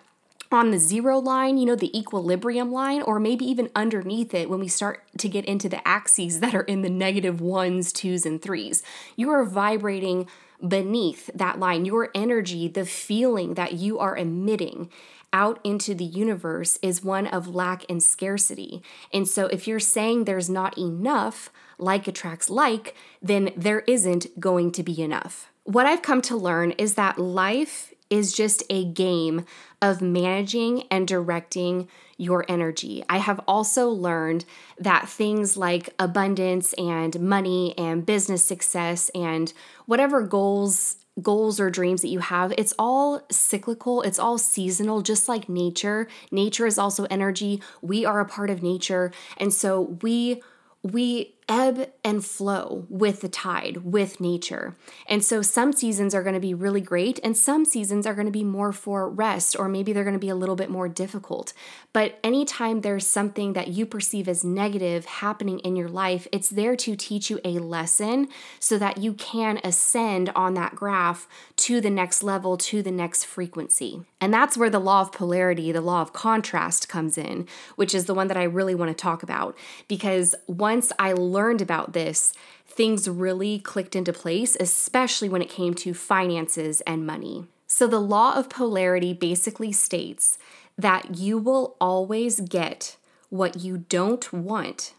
on 0.55 0.71
the 0.71 0.79
zero 0.79 1.19
line, 1.19 1.57
you 1.57 1.65
know, 1.65 1.75
the 1.75 1.97
equilibrium 1.97 2.71
line, 2.71 3.01
or 3.01 3.19
maybe 3.19 3.45
even 3.45 3.69
underneath 3.75 4.33
it 4.33 4.49
when 4.49 4.59
we 4.59 4.67
start 4.67 5.03
to 5.17 5.29
get 5.29 5.45
into 5.45 5.69
the 5.69 5.85
axes 5.87 6.39
that 6.39 6.55
are 6.55 6.63
in 6.63 6.81
the 6.81 6.89
negative 6.89 7.41
ones, 7.41 7.91
twos, 7.93 8.25
and 8.25 8.41
threes. 8.41 8.81
You 9.15 9.29
are 9.29 9.43
vibrating 9.43 10.27
beneath 10.65 11.29
that 11.35 11.59
line. 11.59 11.85
Your 11.85 12.09
energy, 12.15 12.67
the 12.67 12.85
feeling 12.85 13.55
that 13.55 13.73
you 13.73 13.99
are 13.99 14.17
emitting 14.17 14.89
out 15.33 15.59
into 15.65 15.93
the 15.93 16.05
universe 16.05 16.79
is 16.81 17.03
one 17.03 17.27
of 17.27 17.53
lack 17.53 17.83
and 17.89 18.01
scarcity. 18.01 18.81
And 19.11 19.27
so 19.27 19.47
if 19.47 19.67
you're 19.67 19.81
saying 19.81 20.23
there's 20.23 20.49
not 20.49 20.77
enough, 20.77 21.51
like 21.77 22.07
attracts 22.07 22.49
like, 22.49 22.95
then 23.21 23.51
there 23.57 23.81
isn't 23.81 24.39
going 24.39 24.71
to 24.71 24.83
be 24.83 25.01
enough. 25.01 25.51
What 25.65 25.85
I've 25.85 26.01
come 26.01 26.21
to 26.23 26.37
learn 26.37 26.71
is 26.71 26.95
that 26.95 27.19
life 27.19 27.93
is 28.09 28.33
just 28.33 28.63
a 28.69 28.85
game 28.85 29.45
of 29.81 30.01
managing 30.01 30.83
and 30.91 31.07
directing 31.07 31.87
your 32.17 32.45
energy. 32.47 33.03
I 33.09 33.17
have 33.17 33.41
also 33.47 33.89
learned 33.89 34.45
that 34.79 35.09
things 35.09 35.57
like 35.57 35.93
abundance 35.99 36.73
and 36.73 37.19
money 37.19 37.77
and 37.77 38.05
business 38.05 38.45
success 38.45 39.09
and 39.13 39.51
whatever 39.85 40.21
goals 40.21 40.97
goals 41.21 41.59
or 41.61 41.69
dreams 41.69 42.01
that 42.01 42.09
you 42.09 42.19
have, 42.19 42.53
it's 42.57 42.73
all 42.77 43.21
cyclical, 43.31 44.01
it's 44.01 44.19
all 44.19 44.37
seasonal, 44.37 45.01
just 45.01 45.29
like 45.29 45.47
nature. 45.47 46.07
Nature 46.31 46.65
is 46.65 46.77
also 46.77 47.05
energy. 47.05 47.61
We 47.81 48.03
are 48.03 48.19
a 48.19 48.25
part 48.25 48.49
of 48.49 48.61
nature. 48.61 49.11
And 49.37 49.53
so 49.53 49.97
we 50.01 50.41
we 50.83 51.34
ebb 51.47 51.91
and 52.03 52.25
flow 52.25 52.85
with 52.89 53.21
the 53.21 53.29
tide, 53.29 53.77
with 53.77 54.19
nature. 54.19 54.75
And 55.07 55.23
so 55.23 55.41
some 55.41 55.73
seasons 55.73 56.15
are 56.15 56.23
going 56.23 56.33
to 56.33 56.39
be 56.39 56.53
really 56.53 56.81
great, 56.81 57.19
and 57.23 57.37
some 57.37 57.65
seasons 57.65 58.07
are 58.07 58.13
going 58.13 58.25
to 58.25 58.31
be 58.31 58.43
more 58.43 58.71
for 58.71 59.09
rest, 59.09 59.55
or 59.57 59.67
maybe 59.67 59.93
they're 59.93 60.03
going 60.03 60.13
to 60.13 60.19
be 60.19 60.29
a 60.29 60.35
little 60.35 60.55
bit 60.55 60.69
more 60.69 60.87
difficult. 60.87 61.53
But 61.93 62.19
anytime 62.23 62.81
there's 62.81 63.07
something 63.07 63.53
that 63.53 63.69
you 63.69 63.85
perceive 63.85 64.27
as 64.27 64.43
negative 64.43 65.05
happening 65.05 65.59
in 65.59 65.75
your 65.75 65.87
life, 65.87 66.27
it's 66.31 66.49
there 66.49 66.75
to 66.77 66.95
teach 66.95 67.29
you 67.29 67.39
a 67.45 67.59
lesson 67.59 68.27
so 68.59 68.77
that 68.77 68.97
you 68.97 69.13
can 69.13 69.59
ascend 69.63 70.31
on 70.35 70.55
that 70.55 70.75
graph 70.75 71.27
to 71.57 71.79
the 71.79 71.89
next 71.89 72.23
level, 72.23 72.57
to 72.57 72.81
the 72.81 72.91
next 72.91 73.23
frequency. 73.25 74.01
And 74.19 74.33
that's 74.33 74.57
where 74.57 74.69
the 74.69 74.79
law 74.79 75.01
of 75.01 75.11
polarity, 75.11 75.71
the 75.71 75.81
law 75.81 76.01
of 76.01 76.11
contrast 76.11 76.89
comes 76.89 77.17
in, 77.17 77.47
which 77.75 77.93
is 77.93 78.05
the 78.05 78.13
one 78.13 78.27
that 78.27 78.37
I 78.37 78.43
really 78.43 78.73
want 78.73 78.89
to 78.89 78.99
talk 78.99 79.21
about. 79.21 79.55
Because 79.87 80.33
once 80.47 80.91
I 80.97 81.13
learned 81.35 81.61
about 81.61 81.93
this, 81.93 82.33
things 82.65 83.09
really 83.09 83.59
clicked 83.59 83.95
into 83.95 84.13
place, 84.13 84.57
especially 84.59 85.29
when 85.29 85.41
it 85.41 85.49
came 85.49 85.73
to 85.75 85.93
finances 85.93 86.81
and 86.81 87.05
money. 87.05 87.45
So, 87.67 87.87
the 87.87 87.99
law 87.99 88.35
of 88.35 88.49
polarity 88.49 89.13
basically 89.13 89.71
states 89.71 90.37
that 90.77 91.17
you 91.17 91.37
will 91.37 91.75
always 91.79 92.39
get 92.39 92.97
what 93.29 93.59
you 93.59 93.77
don't 93.77 94.31
want 94.31 94.93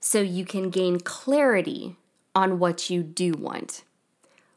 so 0.00 0.20
you 0.20 0.44
can 0.44 0.70
gain 0.70 1.00
clarity 1.00 1.96
on 2.34 2.58
what 2.58 2.90
you 2.90 3.02
do 3.02 3.32
want. 3.32 3.82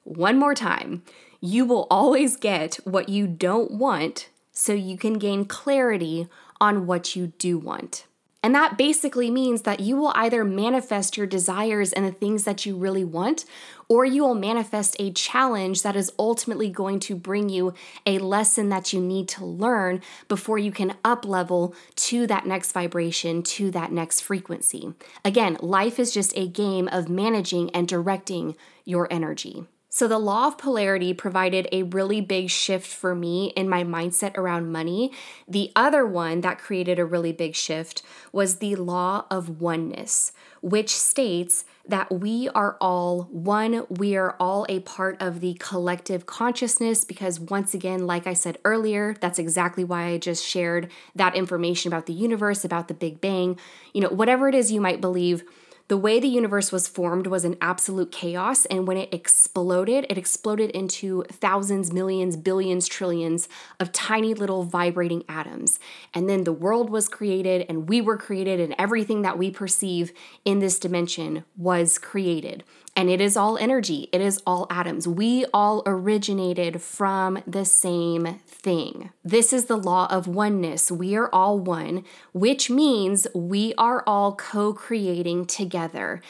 One 0.03 0.37
more 0.37 0.55
time, 0.55 1.03
you 1.41 1.65
will 1.65 1.87
always 1.89 2.35
get 2.35 2.75
what 2.83 3.09
you 3.09 3.27
don't 3.27 3.71
want 3.71 4.29
so 4.51 4.73
you 4.73 4.97
can 4.97 5.13
gain 5.13 5.45
clarity 5.45 6.27
on 6.59 6.85
what 6.85 7.15
you 7.15 7.27
do 7.37 7.57
want. 7.57 8.05
And 8.41 8.55
that 8.55 8.77
basically 8.77 9.29
means 9.29 9.63
that 9.63 9.81
you 9.81 9.97
will 9.97 10.13
either 10.15 10.45
manifest 10.45 11.17
your 11.17 11.27
desires 11.27 11.91
and 11.91 12.05
the 12.05 12.11
things 12.11 12.45
that 12.45 12.65
you 12.65 12.77
really 12.77 13.03
want, 13.03 13.43
or 13.89 14.05
you 14.05 14.23
will 14.23 14.35
manifest 14.35 14.95
a 14.97 15.11
challenge 15.11 15.81
that 15.81 15.97
is 15.97 16.11
ultimately 16.17 16.69
going 16.69 17.01
to 17.01 17.15
bring 17.15 17.49
you 17.49 17.73
a 18.05 18.17
lesson 18.19 18.69
that 18.69 18.93
you 18.93 19.01
need 19.01 19.27
to 19.29 19.45
learn 19.45 20.01
before 20.29 20.57
you 20.57 20.71
can 20.71 20.95
up 21.03 21.25
level 21.25 21.75
to 21.95 22.25
that 22.27 22.45
next 22.45 22.71
vibration, 22.71 23.43
to 23.43 23.71
that 23.71 23.91
next 23.91 24.21
frequency. 24.21 24.93
Again, 25.25 25.57
life 25.59 25.99
is 25.99 26.13
just 26.13 26.31
a 26.37 26.47
game 26.47 26.87
of 26.87 27.09
managing 27.09 27.69
and 27.71 27.89
directing 27.89 28.55
your 28.85 29.11
energy. 29.11 29.65
So, 29.99 30.07
the 30.07 30.17
law 30.17 30.47
of 30.47 30.57
polarity 30.57 31.13
provided 31.13 31.67
a 31.73 31.83
really 31.83 32.21
big 32.21 32.49
shift 32.49 32.87
for 32.87 33.13
me 33.13 33.47
in 33.47 33.67
my 33.67 33.83
mindset 33.83 34.37
around 34.37 34.71
money. 34.71 35.11
The 35.45 35.73
other 35.75 36.05
one 36.05 36.39
that 36.39 36.57
created 36.57 36.99
a 36.99 37.05
really 37.05 37.33
big 37.33 37.53
shift 37.53 38.01
was 38.31 38.59
the 38.59 38.77
law 38.77 39.25
of 39.29 39.59
oneness, 39.59 40.31
which 40.61 40.95
states 40.95 41.65
that 41.85 42.09
we 42.09 42.47
are 42.47 42.77
all 42.79 43.23
one. 43.23 43.85
We 43.89 44.15
are 44.15 44.37
all 44.39 44.65
a 44.69 44.79
part 44.79 45.21
of 45.21 45.41
the 45.41 45.55
collective 45.55 46.25
consciousness 46.25 47.03
because, 47.03 47.37
once 47.37 47.73
again, 47.73 48.07
like 48.07 48.25
I 48.25 48.35
said 48.35 48.57
earlier, 48.63 49.17
that's 49.19 49.37
exactly 49.37 49.83
why 49.83 50.05
I 50.05 50.17
just 50.17 50.45
shared 50.45 50.89
that 51.13 51.35
information 51.35 51.91
about 51.91 52.05
the 52.05 52.13
universe, 52.13 52.63
about 52.63 52.87
the 52.87 52.93
Big 52.93 53.19
Bang. 53.19 53.59
You 53.93 53.99
know, 53.99 54.09
whatever 54.09 54.47
it 54.47 54.55
is 54.55 54.71
you 54.71 54.79
might 54.79 55.01
believe 55.01 55.43
The 55.89 55.97
way 55.97 56.19
the 56.19 56.27
universe 56.27 56.71
was 56.71 56.87
formed 56.87 57.25
was 57.25 57.43
an 57.43 57.57
absolute 57.61 58.11
chaos, 58.11 58.65
and 58.67 58.87
when 58.87 58.95
it 58.95 59.11
exploded, 59.11 60.05
it 60.07 60.19
exploded 60.19 60.69
into 60.69 61.23
thousands, 61.31 61.91
millions, 61.91 62.37
billions, 62.37 62.87
trillions 62.87 63.49
of 63.79 63.91
tiny 63.91 64.35
little 64.35 64.63
vibrating 64.63 65.23
atoms. 65.27 65.79
And 66.13 66.29
then 66.29 66.43
the 66.43 66.53
world 66.53 66.91
was 66.91 67.09
created, 67.09 67.65
and 67.67 67.89
we 67.89 68.01
were 68.01 68.17
created, 68.17 68.59
and 68.59 68.75
everything 68.77 69.23
that 69.23 69.39
we 69.39 69.49
perceive 69.49 70.11
in 70.45 70.59
this 70.59 70.77
dimension 70.77 71.43
was 71.57 71.97
created. 71.97 72.63
And 72.95 73.09
it 73.09 73.21
is 73.21 73.37
all 73.37 73.57
energy, 73.57 74.09
it 74.11 74.19
is 74.19 74.41
all 74.45 74.67
atoms. 74.69 75.07
We 75.07 75.45
all 75.53 75.83
originated 75.85 76.81
from 76.81 77.41
the 77.47 77.63
same 77.63 78.39
thing. 78.45 79.11
This 79.23 79.53
is 79.53 79.65
the 79.65 79.77
law 79.77 80.07
of 80.11 80.27
oneness. 80.27 80.91
We 80.91 81.15
are 81.15 81.29
all 81.33 81.59
one, 81.59 82.03
which 82.33 82.69
means 82.69 83.25
we 83.33 83.73
are 83.77 84.03
all 84.05 84.35
co-creating 84.35 85.45
together. 85.79 86.21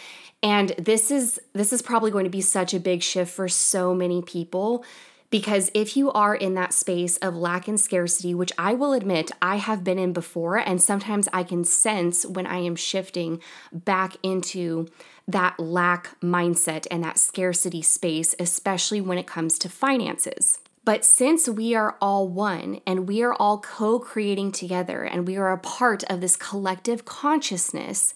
And 0.41 0.70
this 0.77 1.12
is 1.12 1.39
this 1.53 1.74
is 1.74 1.82
probably 1.82 2.12
going 2.12 2.24
to 2.24 2.29
be 2.29 2.41
such 2.41 2.74
a 2.74 2.79
big 2.79 3.03
shift 3.03 3.34
for 3.34 3.48
so 3.48 3.94
many 3.94 4.22
people 4.22 4.86
because 5.32 5.70
if 5.75 5.96
you 5.96 6.12
are 6.12 6.34
in 6.34 6.56
that 6.56 6.74
space 6.74 7.18
of 7.18 7.36
lack 7.36 7.68
and 7.68 7.79
scarcity, 7.79 8.34
which 8.34 8.51
I 8.58 8.74
will 8.74 8.94
admit 8.94 9.32
I 9.41 9.58
have 9.58 9.84
been 9.84 10.00
in 10.00 10.12
before, 10.12 10.58
and 10.58 10.82
sometimes 10.82 11.27
I 11.32 11.44
can 11.44 11.63
sense 11.63 12.25
when 12.25 12.48
I 12.48 12.60
am 12.60 12.75
shifting 12.75 13.39
back 13.72 14.15
into 14.24 14.88
that 15.27 15.60
lack 15.60 16.20
mindset 16.20 16.88
and 16.89 17.03
that 17.03 17.20
scarcity 17.20 17.84
space, 17.84 18.34
especially 18.39 19.01
when 19.01 19.20
it 19.20 19.27
comes 19.27 19.60
to 19.60 19.70
finances. 19.70 20.58
But 20.84 21.06
since 21.06 21.48
we 21.48 21.75
are 21.75 21.96
all 22.01 22.27
one 22.27 22.82
and 22.88 23.08
we 23.08 23.22
are 23.22 23.36
all 23.36 23.60
co 23.60 24.00
creating 24.00 24.51
together 24.51 25.03
and 25.03 25.27
we 25.27 25.38
are 25.38 25.51
a 25.51 25.60
part 25.60 26.03
of 26.06 26.22
this 26.22 26.36
collective 26.36 27.06
consciousness, 27.06 28.15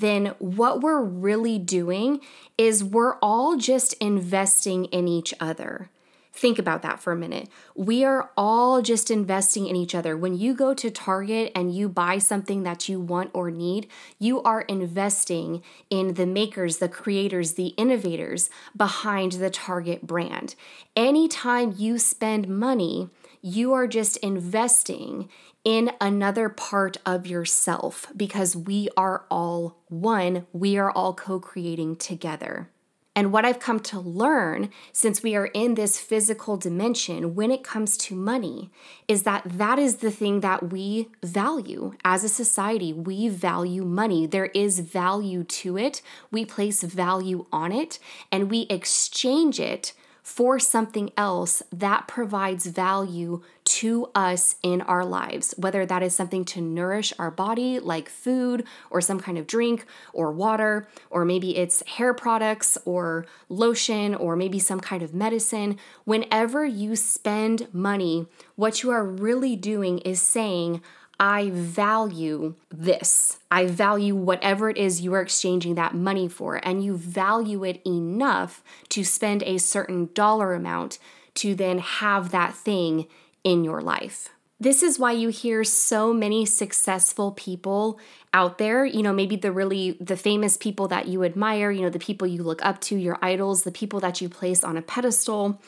then 0.00 0.34
what 0.38 0.80
we're 0.80 1.02
really 1.02 1.58
doing 1.58 2.20
is 2.58 2.84
we're 2.84 3.16
all 3.22 3.56
just 3.56 3.94
investing 3.94 4.86
in 4.86 5.08
each 5.08 5.32
other. 5.40 5.90
Think 6.36 6.58
about 6.58 6.82
that 6.82 7.00
for 7.00 7.14
a 7.14 7.16
minute. 7.16 7.48
We 7.74 8.04
are 8.04 8.30
all 8.36 8.82
just 8.82 9.10
investing 9.10 9.66
in 9.68 9.74
each 9.74 9.94
other. 9.94 10.18
When 10.18 10.36
you 10.36 10.52
go 10.52 10.74
to 10.74 10.90
Target 10.90 11.50
and 11.54 11.74
you 11.74 11.88
buy 11.88 12.18
something 12.18 12.62
that 12.62 12.90
you 12.90 13.00
want 13.00 13.30
or 13.32 13.50
need, 13.50 13.88
you 14.18 14.42
are 14.42 14.60
investing 14.62 15.62
in 15.88 16.12
the 16.12 16.26
makers, 16.26 16.76
the 16.76 16.90
creators, 16.90 17.54
the 17.54 17.68
innovators 17.78 18.50
behind 18.76 19.32
the 19.32 19.48
Target 19.48 20.06
brand. 20.06 20.56
Anytime 20.94 21.74
you 21.78 21.98
spend 21.98 22.48
money, 22.48 23.08
you 23.40 23.72
are 23.72 23.86
just 23.86 24.18
investing 24.18 25.30
in 25.66 25.90
another 26.00 26.48
part 26.48 26.96
of 27.04 27.26
yourself 27.26 28.06
because 28.16 28.54
we 28.54 28.88
are 28.96 29.24
all 29.28 29.76
one. 29.88 30.46
We 30.52 30.78
are 30.78 30.92
all 30.92 31.12
co 31.12 31.40
creating 31.40 31.96
together. 31.96 32.70
And 33.16 33.32
what 33.32 33.44
I've 33.44 33.58
come 33.58 33.80
to 33.80 33.98
learn 33.98 34.70
since 34.92 35.24
we 35.24 35.34
are 35.34 35.46
in 35.46 35.74
this 35.74 35.98
physical 35.98 36.56
dimension 36.56 37.34
when 37.34 37.50
it 37.50 37.64
comes 37.64 37.96
to 37.96 38.14
money 38.14 38.70
is 39.08 39.24
that 39.24 39.42
that 39.44 39.80
is 39.80 39.96
the 39.96 40.10
thing 40.12 40.38
that 40.40 40.70
we 40.70 41.08
value 41.24 41.94
as 42.04 42.22
a 42.22 42.28
society. 42.28 42.92
We 42.92 43.28
value 43.28 43.84
money. 43.84 44.26
There 44.26 44.50
is 44.54 44.78
value 44.78 45.42
to 45.42 45.76
it. 45.78 46.00
We 46.30 46.44
place 46.44 46.82
value 46.82 47.46
on 47.50 47.72
it 47.72 47.98
and 48.30 48.50
we 48.50 48.68
exchange 48.70 49.58
it 49.58 49.94
for 50.22 50.58
something 50.58 51.10
else 51.16 51.62
that 51.72 52.08
provides 52.08 52.66
value 52.66 53.42
to 53.66 54.08
us 54.14 54.56
in 54.62 54.80
our 54.82 55.04
lives, 55.04 55.52
whether 55.58 55.84
that 55.84 56.02
is 56.02 56.14
something 56.14 56.44
to 56.46 56.60
nourish 56.60 57.12
our 57.18 57.30
body, 57.30 57.78
like 57.80 58.08
food 58.08 58.64
or 58.90 59.00
some 59.00 59.20
kind 59.20 59.36
of 59.36 59.46
drink 59.46 59.84
or 60.12 60.30
water, 60.32 60.88
or 61.10 61.24
maybe 61.24 61.56
it's 61.56 61.84
hair 61.86 62.14
products 62.14 62.78
or 62.84 63.26
lotion 63.48 64.14
or 64.14 64.36
maybe 64.36 64.58
some 64.58 64.80
kind 64.80 65.02
of 65.02 65.12
medicine. 65.12 65.76
Whenever 66.04 66.64
you 66.64 66.94
spend 66.94 67.66
money, 67.74 68.26
what 68.54 68.82
you 68.82 68.90
are 68.90 69.04
really 69.04 69.56
doing 69.56 69.98
is 69.98 70.20
saying, 70.20 70.80
I 71.18 71.50
value 71.50 72.54
this. 72.70 73.38
I 73.50 73.66
value 73.66 74.14
whatever 74.14 74.68
it 74.68 74.76
is 74.76 75.00
you 75.00 75.14
are 75.14 75.22
exchanging 75.22 75.74
that 75.74 75.94
money 75.94 76.28
for, 76.28 76.56
and 76.56 76.84
you 76.84 76.96
value 76.96 77.64
it 77.64 77.80
enough 77.86 78.62
to 78.90 79.02
spend 79.02 79.42
a 79.42 79.58
certain 79.58 80.10
dollar 80.14 80.54
amount 80.54 80.98
to 81.34 81.54
then 81.54 81.78
have 81.78 82.30
that 82.30 82.54
thing 82.54 83.06
in 83.46 83.62
your 83.62 83.80
life. 83.80 84.30
This 84.58 84.82
is 84.82 84.98
why 84.98 85.12
you 85.12 85.28
hear 85.28 85.62
so 85.62 86.12
many 86.12 86.44
successful 86.44 87.30
people 87.30 88.00
out 88.34 88.58
there, 88.58 88.84
you 88.84 89.02
know, 89.02 89.12
maybe 89.12 89.36
the 89.36 89.52
really 89.52 89.96
the 90.00 90.16
famous 90.16 90.56
people 90.56 90.88
that 90.88 91.06
you 91.06 91.22
admire, 91.22 91.70
you 91.70 91.82
know, 91.82 91.90
the 91.90 92.00
people 92.00 92.26
you 92.26 92.42
look 92.42 92.64
up 92.64 92.80
to, 92.80 92.96
your 92.96 93.18
idols, 93.22 93.62
the 93.62 93.70
people 93.70 94.00
that 94.00 94.20
you 94.20 94.28
place 94.28 94.64
on 94.64 94.76
a 94.76 94.82
pedestal 94.82 95.62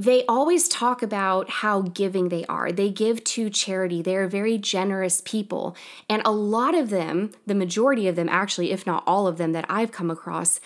they 0.00 0.24
always 0.26 0.68
talk 0.68 1.02
about 1.02 1.50
how 1.50 1.82
giving 1.82 2.28
they 2.28 2.44
are. 2.44 2.70
They 2.70 2.88
give 2.88 3.24
to 3.24 3.50
charity. 3.50 4.00
They 4.00 4.14
are 4.14 4.28
very 4.28 4.56
generous 4.56 5.20
people. 5.24 5.76
And 6.08 6.22
a 6.24 6.30
lot 6.30 6.76
of 6.76 6.90
them, 6.90 7.32
the 7.46 7.54
majority 7.56 8.06
of 8.06 8.14
them, 8.14 8.28
actually, 8.28 8.70
if 8.70 8.86
not 8.86 9.02
all 9.08 9.26
of 9.26 9.38
them 9.38 9.50
that 9.52 9.66
I've 9.68 9.90
come 9.90 10.08
across, 10.08 10.60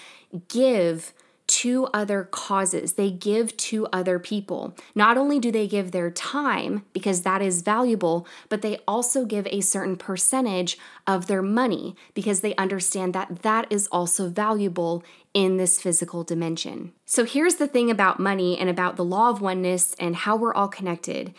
give 0.48 1.14
to 1.52 1.86
other 1.92 2.24
causes. 2.24 2.94
They 2.94 3.10
give 3.10 3.54
to 3.58 3.86
other 3.92 4.18
people. 4.18 4.74
Not 4.94 5.18
only 5.18 5.38
do 5.38 5.52
they 5.52 5.68
give 5.68 5.90
their 5.90 6.10
time, 6.10 6.86
because 6.94 7.22
that 7.22 7.42
is 7.42 7.60
valuable, 7.60 8.26
but 8.48 8.62
they 8.62 8.78
also 8.88 9.26
give 9.26 9.46
a 9.48 9.60
certain 9.60 9.96
percentage 9.96 10.78
of 11.06 11.26
their 11.26 11.42
money 11.42 11.94
because 12.14 12.40
they 12.40 12.56
understand 12.56 13.12
that 13.12 13.42
that 13.42 13.66
is 13.68 13.86
also 13.88 14.30
valuable 14.30 15.04
in 15.34 15.58
this 15.58 15.78
physical 15.78 16.24
dimension. 16.24 16.92
So 17.04 17.26
here's 17.26 17.56
the 17.56 17.68
thing 17.68 17.90
about 17.90 18.18
money 18.18 18.58
and 18.58 18.70
about 18.70 18.96
the 18.96 19.04
law 19.04 19.28
of 19.28 19.42
oneness 19.42 19.94
and 19.98 20.16
how 20.16 20.36
we're 20.36 20.54
all 20.54 20.68
connected. 20.68 21.34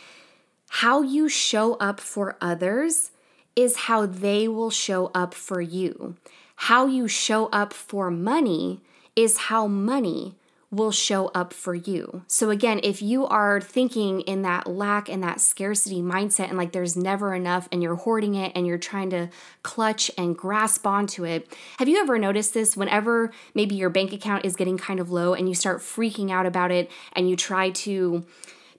How 0.69 1.01
you 1.01 1.27
show 1.27 1.73
up 1.75 1.99
for 1.99 2.37
others 2.39 3.09
is 3.55 3.87
how 3.87 4.05
they 4.05 4.47
will 4.47 4.69
show 4.69 5.09
up 5.15 5.33
for 5.33 5.59
you. 5.59 6.17
How 6.55 6.85
you 6.85 7.07
show 7.07 7.47
up 7.47 7.73
for 7.73 8.11
money 8.11 8.79
is 9.15 9.37
how 9.37 9.67
money 9.67 10.35
will 10.73 10.91
show 10.91 11.27
up 11.35 11.53
for 11.53 11.75
you. 11.75 12.23
So, 12.27 12.49
again, 12.49 12.79
if 12.81 12.99
you 12.99 13.27
are 13.27 13.61
thinking 13.61 14.21
in 14.21 14.41
that 14.41 14.65
lack 14.65 15.07
and 15.07 15.21
that 15.21 15.39
scarcity 15.39 16.01
mindset 16.01 16.49
and 16.49 16.57
like 16.57 16.71
there's 16.71 16.97
never 16.97 17.35
enough 17.35 17.69
and 17.71 17.83
you're 17.83 17.95
hoarding 17.95 18.33
it 18.33 18.51
and 18.55 18.65
you're 18.65 18.79
trying 18.79 19.11
to 19.11 19.29
clutch 19.61 20.09
and 20.17 20.35
grasp 20.35 20.87
onto 20.87 21.25
it, 21.25 21.55
have 21.77 21.87
you 21.87 21.99
ever 21.99 22.17
noticed 22.17 22.55
this 22.55 22.75
whenever 22.75 23.31
maybe 23.53 23.75
your 23.75 23.91
bank 23.91 24.13
account 24.13 24.45
is 24.45 24.55
getting 24.55 24.79
kind 24.79 24.99
of 24.99 25.11
low 25.11 25.35
and 25.35 25.47
you 25.47 25.53
start 25.53 25.79
freaking 25.79 26.31
out 26.31 26.47
about 26.47 26.71
it 26.71 26.89
and 27.15 27.29
you 27.29 27.35
try 27.35 27.69
to 27.69 28.25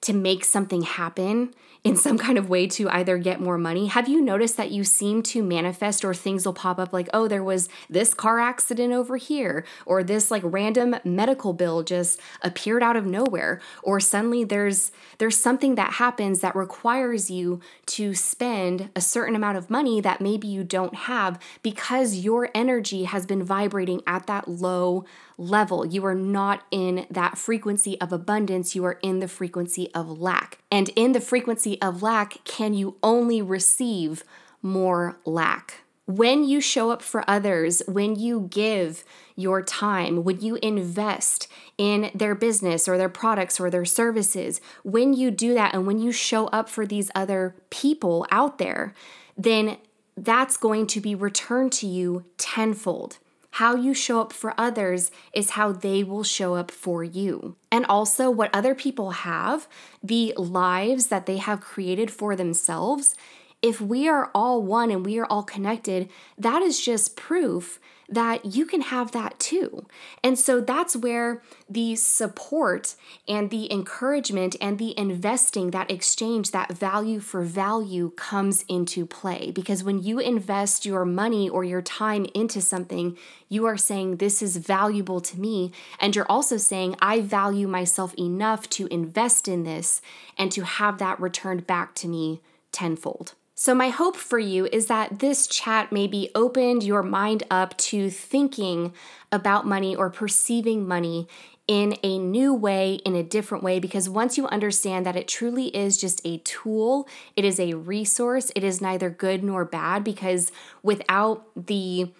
to 0.04 0.12
make 0.12 0.44
something 0.44 0.82
happen 0.82 1.54
in 1.84 1.96
some 1.96 2.16
kind 2.16 2.38
of 2.38 2.48
way 2.48 2.66
to 2.66 2.88
either 2.88 3.18
get 3.18 3.40
more 3.40 3.58
money. 3.58 3.88
Have 3.88 4.08
you 4.08 4.22
noticed 4.22 4.56
that 4.56 4.70
you 4.70 4.84
seem 4.84 5.22
to 5.24 5.42
manifest 5.42 6.02
or 6.02 6.14
things 6.14 6.46
will 6.46 6.54
pop 6.54 6.78
up 6.78 6.94
like, 6.94 7.10
oh, 7.12 7.28
there 7.28 7.44
was 7.44 7.68
this 7.90 8.14
car 8.14 8.40
accident 8.40 8.94
over 8.94 9.18
here, 9.18 9.66
or 9.84 10.02
this 10.02 10.30
like 10.30 10.42
random 10.44 10.96
medical 11.04 11.52
bill 11.52 11.82
just 11.82 12.18
appeared 12.40 12.82
out 12.82 12.96
of 12.96 13.04
nowhere, 13.04 13.60
or 13.82 14.00
suddenly 14.00 14.44
there's 14.44 14.92
there's 15.18 15.38
something 15.38 15.74
that 15.74 15.94
happens 15.94 16.40
that 16.40 16.56
requires 16.56 17.30
you 17.30 17.60
to 17.86 18.14
spend 18.14 18.88
a 18.96 19.00
certain 19.02 19.36
amount 19.36 19.58
of 19.58 19.68
money 19.68 20.00
that 20.00 20.22
maybe 20.22 20.48
you 20.48 20.64
don't 20.64 20.94
have 20.94 21.38
because 21.62 22.16
your 22.16 22.48
energy 22.54 23.04
has 23.04 23.26
been 23.26 23.42
vibrating 23.42 24.00
at 24.06 24.26
that 24.26 24.48
low 24.48 25.04
level. 25.36 25.84
You 25.84 26.04
are 26.06 26.14
not 26.14 26.64
in 26.70 27.06
that 27.10 27.38
frequency 27.38 28.00
of 28.00 28.12
abundance, 28.12 28.74
you 28.74 28.84
are 28.84 28.98
in 29.02 29.20
the 29.20 29.28
frequency 29.28 29.90
of 29.94 30.20
lack. 30.20 30.58
And 30.70 30.90
in 30.90 31.12
the 31.12 31.20
frequency 31.20 31.80
of 31.80 32.02
lack, 32.02 32.44
can 32.44 32.74
you 32.74 32.96
only 33.02 33.42
receive 33.42 34.24
more 34.62 35.18
lack? 35.24 35.80
When 36.06 36.44
you 36.44 36.60
show 36.60 36.90
up 36.90 37.00
for 37.00 37.28
others, 37.28 37.82
when 37.88 38.16
you 38.16 38.48
give 38.50 39.04
your 39.36 39.62
time, 39.62 40.22
when 40.22 40.40
you 40.40 40.56
invest 40.56 41.48
in 41.78 42.10
their 42.14 42.34
business 42.34 42.86
or 42.86 42.98
their 42.98 43.08
products 43.08 43.58
or 43.58 43.70
their 43.70 43.86
services, 43.86 44.60
when 44.82 45.14
you 45.14 45.30
do 45.30 45.54
that 45.54 45.74
and 45.74 45.86
when 45.86 45.98
you 45.98 46.12
show 46.12 46.48
up 46.48 46.68
for 46.68 46.84
these 46.84 47.10
other 47.14 47.56
people 47.70 48.26
out 48.30 48.58
there, 48.58 48.92
then 49.36 49.78
that's 50.16 50.58
going 50.58 50.86
to 50.88 51.00
be 51.00 51.14
returned 51.14 51.72
to 51.72 51.86
you 51.86 52.24
tenfold. 52.36 53.18
How 53.58 53.76
you 53.76 53.94
show 53.94 54.20
up 54.20 54.32
for 54.32 54.52
others 54.58 55.12
is 55.32 55.50
how 55.50 55.70
they 55.70 56.02
will 56.02 56.24
show 56.24 56.56
up 56.56 56.72
for 56.72 57.04
you. 57.04 57.54
And 57.70 57.86
also, 57.86 58.28
what 58.28 58.52
other 58.52 58.74
people 58.74 59.12
have, 59.12 59.68
the 60.02 60.34
lives 60.36 61.06
that 61.06 61.26
they 61.26 61.36
have 61.36 61.60
created 61.60 62.10
for 62.10 62.34
themselves, 62.34 63.14
if 63.62 63.80
we 63.80 64.08
are 64.08 64.28
all 64.34 64.60
one 64.60 64.90
and 64.90 65.06
we 65.06 65.20
are 65.20 65.26
all 65.26 65.44
connected, 65.44 66.10
that 66.36 66.62
is 66.62 66.84
just 66.84 67.14
proof 67.14 67.78
that 68.08 68.44
you 68.44 68.66
can 68.66 68.82
have 68.82 69.12
that 69.12 69.38
too. 69.38 69.86
And 70.22 70.38
so 70.38 70.60
that's 70.60 70.94
where 70.94 71.42
the 71.68 71.96
support 71.96 72.94
and 73.26 73.50
the 73.50 73.72
encouragement 73.72 74.56
and 74.60 74.78
the 74.78 74.98
investing, 74.98 75.70
that 75.70 75.90
exchange, 75.90 76.50
that 76.50 76.72
value 76.72 77.20
for 77.20 77.42
value 77.42 78.10
comes 78.16 78.64
into 78.68 79.06
play. 79.06 79.50
Because 79.50 79.82
when 79.82 80.02
you 80.02 80.18
invest 80.18 80.84
your 80.84 81.04
money 81.04 81.48
or 81.48 81.64
your 81.64 81.82
time 81.82 82.26
into 82.34 82.60
something, 82.60 83.16
you 83.48 83.64
are 83.66 83.76
saying, 83.76 84.16
This 84.16 84.42
is 84.42 84.56
valuable 84.56 85.20
to 85.20 85.40
me. 85.40 85.72
And 85.98 86.14
you're 86.14 86.30
also 86.30 86.56
saying, 86.56 86.96
I 87.00 87.20
value 87.20 87.68
myself 87.68 88.14
enough 88.18 88.68
to 88.70 88.86
invest 88.88 89.48
in 89.48 89.64
this 89.64 90.02
and 90.36 90.52
to 90.52 90.64
have 90.64 90.98
that 90.98 91.20
returned 91.20 91.66
back 91.66 91.94
to 91.96 92.08
me 92.08 92.40
tenfold. 92.72 93.34
So, 93.56 93.72
my 93.72 93.88
hope 93.88 94.16
for 94.16 94.40
you 94.40 94.66
is 94.66 94.86
that 94.86 95.20
this 95.20 95.46
chat 95.46 95.92
maybe 95.92 96.28
opened 96.34 96.82
your 96.82 97.04
mind 97.04 97.44
up 97.52 97.76
to 97.78 98.10
thinking 98.10 98.92
about 99.30 99.64
money 99.64 99.94
or 99.94 100.10
perceiving 100.10 100.88
money 100.88 101.28
in 101.68 101.96
a 102.02 102.18
new 102.18 102.52
way, 102.52 102.94
in 103.06 103.14
a 103.14 103.22
different 103.22 103.62
way, 103.62 103.78
because 103.78 104.08
once 104.08 104.36
you 104.36 104.48
understand 104.48 105.06
that 105.06 105.14
it 105.14 105.28
truly 105.28 105.66
is 105.68 105.96
just 105.96 106.20
a 106.24 106.38
tool, 106.38 107.08
it 107.36 107.44
is 107.44 107.60
a 107.60 107.74
resource, 107.74 108.50
it 108.56 108.64
is 108.64 108.80
neither 108.80 109.08
good 109.08 109.44
nor 109.44 109.64
bad, 109.64 110.02
because 110.02 110.50
without 110.82 111.46
the 111.56 112.12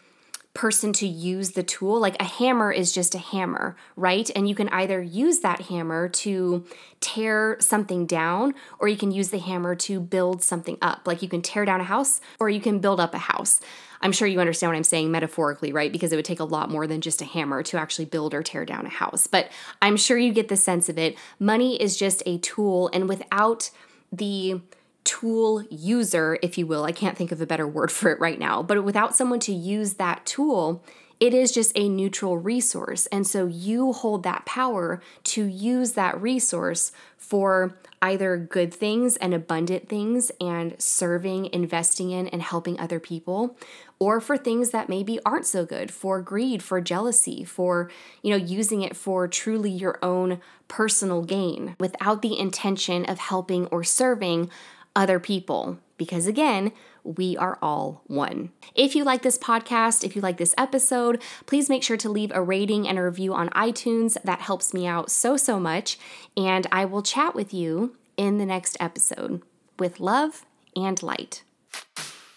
person 0.54 0.92
to 0.94 1.06
use 1.06 1.50
the 1.50 1.64
tool. 1.64 1.98
Like 2.00 2.16
a 2.20 2.24
hammer 2.24 2.70
is 2.70 2.92
just 2.92 3.14
a 3.14 3.18
hammer, 3.18 3.76
right? 3.96 4.30
And 4.36 4.48
you 4.48 4.54
can 4.54 4.68
either 4.68 5.02
use 5.02 5.40
that 5.40 5.62
hammer 5.62 6.08
to 6.08 6.64
tear 7.00 7.56
something 7.60 8.06
down, 8.06 8.54
or 8.78 8.86
you 8.86 8.96
can 8.96 9.10
use 9.10 9.30
the 9.30 9.38
hammer 9.38 9.74
to 9.74 9.98
build 10.00 10.42
something 10.42 10.78
up. 10.80 11.02
Like 11.06 11.22
you 11.22 11.28
can 11.28 11.42
tear 11.42 11.64
down 11.64 11.80
a 11.80 11.84
house, 11.84 12.20
or 12.38 12.48
you 12.48 12.60
can 12.60 12.78
build 12.78 13.00
up 13.00 13.14
a 13.14 13.18
house. 13.18 13.60
I'm 14.00 14.12
sure 14.12 14.28
you 14.28 14.38
understand 14.38 14.70
what 14.70 14.76
I'm 14.76 14.84
saying 14.84 15.10
metaphorically, 15.10 15.72
right? 15.72 15.90
Because 15.90 16.12
it 16.12 16.16
would 16.16 16.24
take 16.24 16.40
a 16.40 16.44
lot 16.44 16.70
more 16.70 16.86
than 16.86 17.00
just 17.00 17.20
a 17.20 17.24
hammer 17.24 17.62
to 17.64 17.78
actually 17.78 18.04
build 18.04 18.32
or 18.32 18.42
tear 18.42 18.64
down 18.64 18.86
a 18.86 18.90
house. 18.90 19.26
But 19.26 19.50
I'm 19.82 19.96
sure 19.96 20.18
you 20.18 20.32
get 20.32 20.48
the 20.48 20.56
sense 20.56 20.88
of 20.88 20.98
it. 20.98 21.16
Money 21.40 21.80
is 21.82 21.96
just 21.96 22.22
a 22.26 22.38
tool, 22.38 22.90
and 22.92 23.08
without 23.08 23.70
the 24.12 24.60
tool 25.04 25.62
user, 25.70 26.38
if 26.42 26.58
you 26.58 26.66
will. 26.66 26.84
I 26.84 26.92
can't 26.92 27.16
think 27.16 27.30
of 27.32 27.40
a 27.40 27.46
better 27.46 27.68
word 27.68 27.92
for 27.92 28.10
it 28.10 28.20
right 28.20 28.38
now, 28.38 28.62
but 28.62 28.82
without 28.84 29.14
someone 29.14 29.40
to 29.40 29.52
use 29.52 29.94
that 29.94 30.26
tool, 30.26 30.82
it 31.20 31.32
is 31.32 31.52
just 31.52 31.72
a 31.76 31.88
neutral 31.88 32.38
resource. 32.38 33.06
And 33.06 33.26
so 33.26 33.46
you 33.46 33.92
hold 33.92 34.24
that 34.24 34.44
power 34.44 35.00
to 35.24 35.44
use 35.44 35.92
that 35.92 36.20
resource 36.20 36.92
for 37.16 37.74
either 38.02 38.36
good 38.36 38.74
things 38.74 39.16
and 39.16 39.32
abundant 39.32 39.88
things 39.88 40.30
and 40.40 40.74
serving, 40.78 41.48
investing 41.52 42.10
in, 42.10 42.28
and 42.28 42.42
helping 42.42 42.78
other 42.78 43.00
people, 43.00 43.56
or 43.98 44.20
for 44.20 44.36
things 44.36 44.70
that 44.70 44.90
maybe 44.90 45.18
aren't 45.24 45.46
so 45.46 45.64
good, 45.64 45.90
for 45.90 46.20
greed, 46.20 46.62
for 46.62 46.80
jealousy, 46.82 47.44
for, 47.44 47.90
you 48.20 48.30
know, 48.30 48.44
using 48.44 48.82
it 48.82 48.94
for 48.94 49.26
truly 49.26 49.70
your 49.70 49.98
own 50.02 50.40
personal 50.68 51.22
gain 51.22 51.76
without 51.80 52.20
the 52.20 52.38
intention 52.38 53.06
of 53.06 53.18
helping 53.18 53.66
or 53.68 53.82
serving 53.82 54.50
other 54.96 55.18
people 55.18 55.78
because 55.96 56.26
again, 56.26 56.72
we 57.04 57.36
are 57.36 57.58
all 57.60 58.02
one. 58.06 58.50
If 58.74 58.96
you 58.96 59.04
like 59.04 59.22
this 59.22 59.38
podcast, 59.38 60.04
if 60.04 60.16
you 60.16 60.22
like 60.22 60.38
this 60.38 60.54
episode, 60.56 61.22
please 61.46 61.68
make 61.68 61.82
sure 61.82 61.96
to 61.98 62.08
leave 62.08 62.32
a 62.34 62.42
rating 62.42 62.88
and 62.88 62.98
a 62.98 63.02
review 63.02 63.34
on 63.34 63.50
iTunes. 63.50 64.20
That 64.22 64.40
helps 64.40 64.72
me 64.72 64.86
out 64.86 65.10
so, 65.10 65.36
so 65.36 65.60
much. 65.60 65.98
And 66.36 66.66
I 66.72 66.84
will 66.84 67.02
chat 67.02 67.34
with 67.34 67.52
you 67.52 67.96
in 68.16 68.38
the 68.38 68.46
next 68.46 68.76
episode 68.80 69.42
with 69.78 70.00
love 70.00 70.46
and 70.74 71.02
light. 71.02 71.42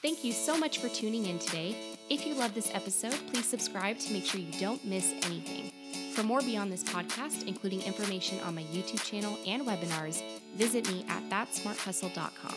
Thank 0.02 0.24
you 0.24 0.32
so 0.32 0.58
much 0.58 0.80
for 0.80 0.90
tuning 0.90 1.26
in 1.26 1.40
today. 1.40 1.76
If 2.10 2.26
you 2.26 2.36
love 2.36 2.54
this 2.54 2.72
episode, 2.74 3.20
please 3.32 3.46
subscribe 3.46 3.98
to 4.00 4.14
make 4.14 4.26
sure 4.26 4.40
you 4.40 4.60
don't 4.60 4.84
miss 4.86 5.14
anything. 5.24 5.72
For 6.18 6.24
more 6.24 6.42
beyond 6.42 6.72
this 6.72 6.84
podcast, 6.84 7.46
including 7.46 7.84
information 7.84 8.40
on 8.40 8.56
my 8.56 8.64
YouTube 8.64 9.04
channel 9.04 9.38
and 9.46 9.68
webinars, 9.68 10.24
visit 10.56 10.92
me 10.92 11.06
at 11.10 11.22
thatsmarthustle.com. 11.30 12.56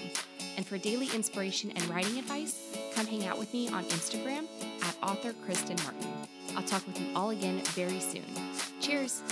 And 0.57 0.67
for 0.67 0.79
daily 0.79 1.11
inspiration 1.15 1.71
and 1.73 1.87
writing 1.91 2.19
advice, 2.19 2.75
come 2.95 3.05
hang 3.05 3.27
out 3.27 3.39
with 3.39 3.53
me 3.53 3.69
on 3.69 3.85
Instagram 3.85 4.47
at 4.83 4.97
author 5.03 5.35
Kristen 5.45 5.77
Martin. 5.85 6.11
I'll 6.57 6.63
talk 6.63 6.87
with 6.87 6.99
you 6.99 7.09
all 7.15 7.29
again 7.29 7.61
very 7.75 8.01
soon. 8.01 8.25
Cheers! 8.81 9.23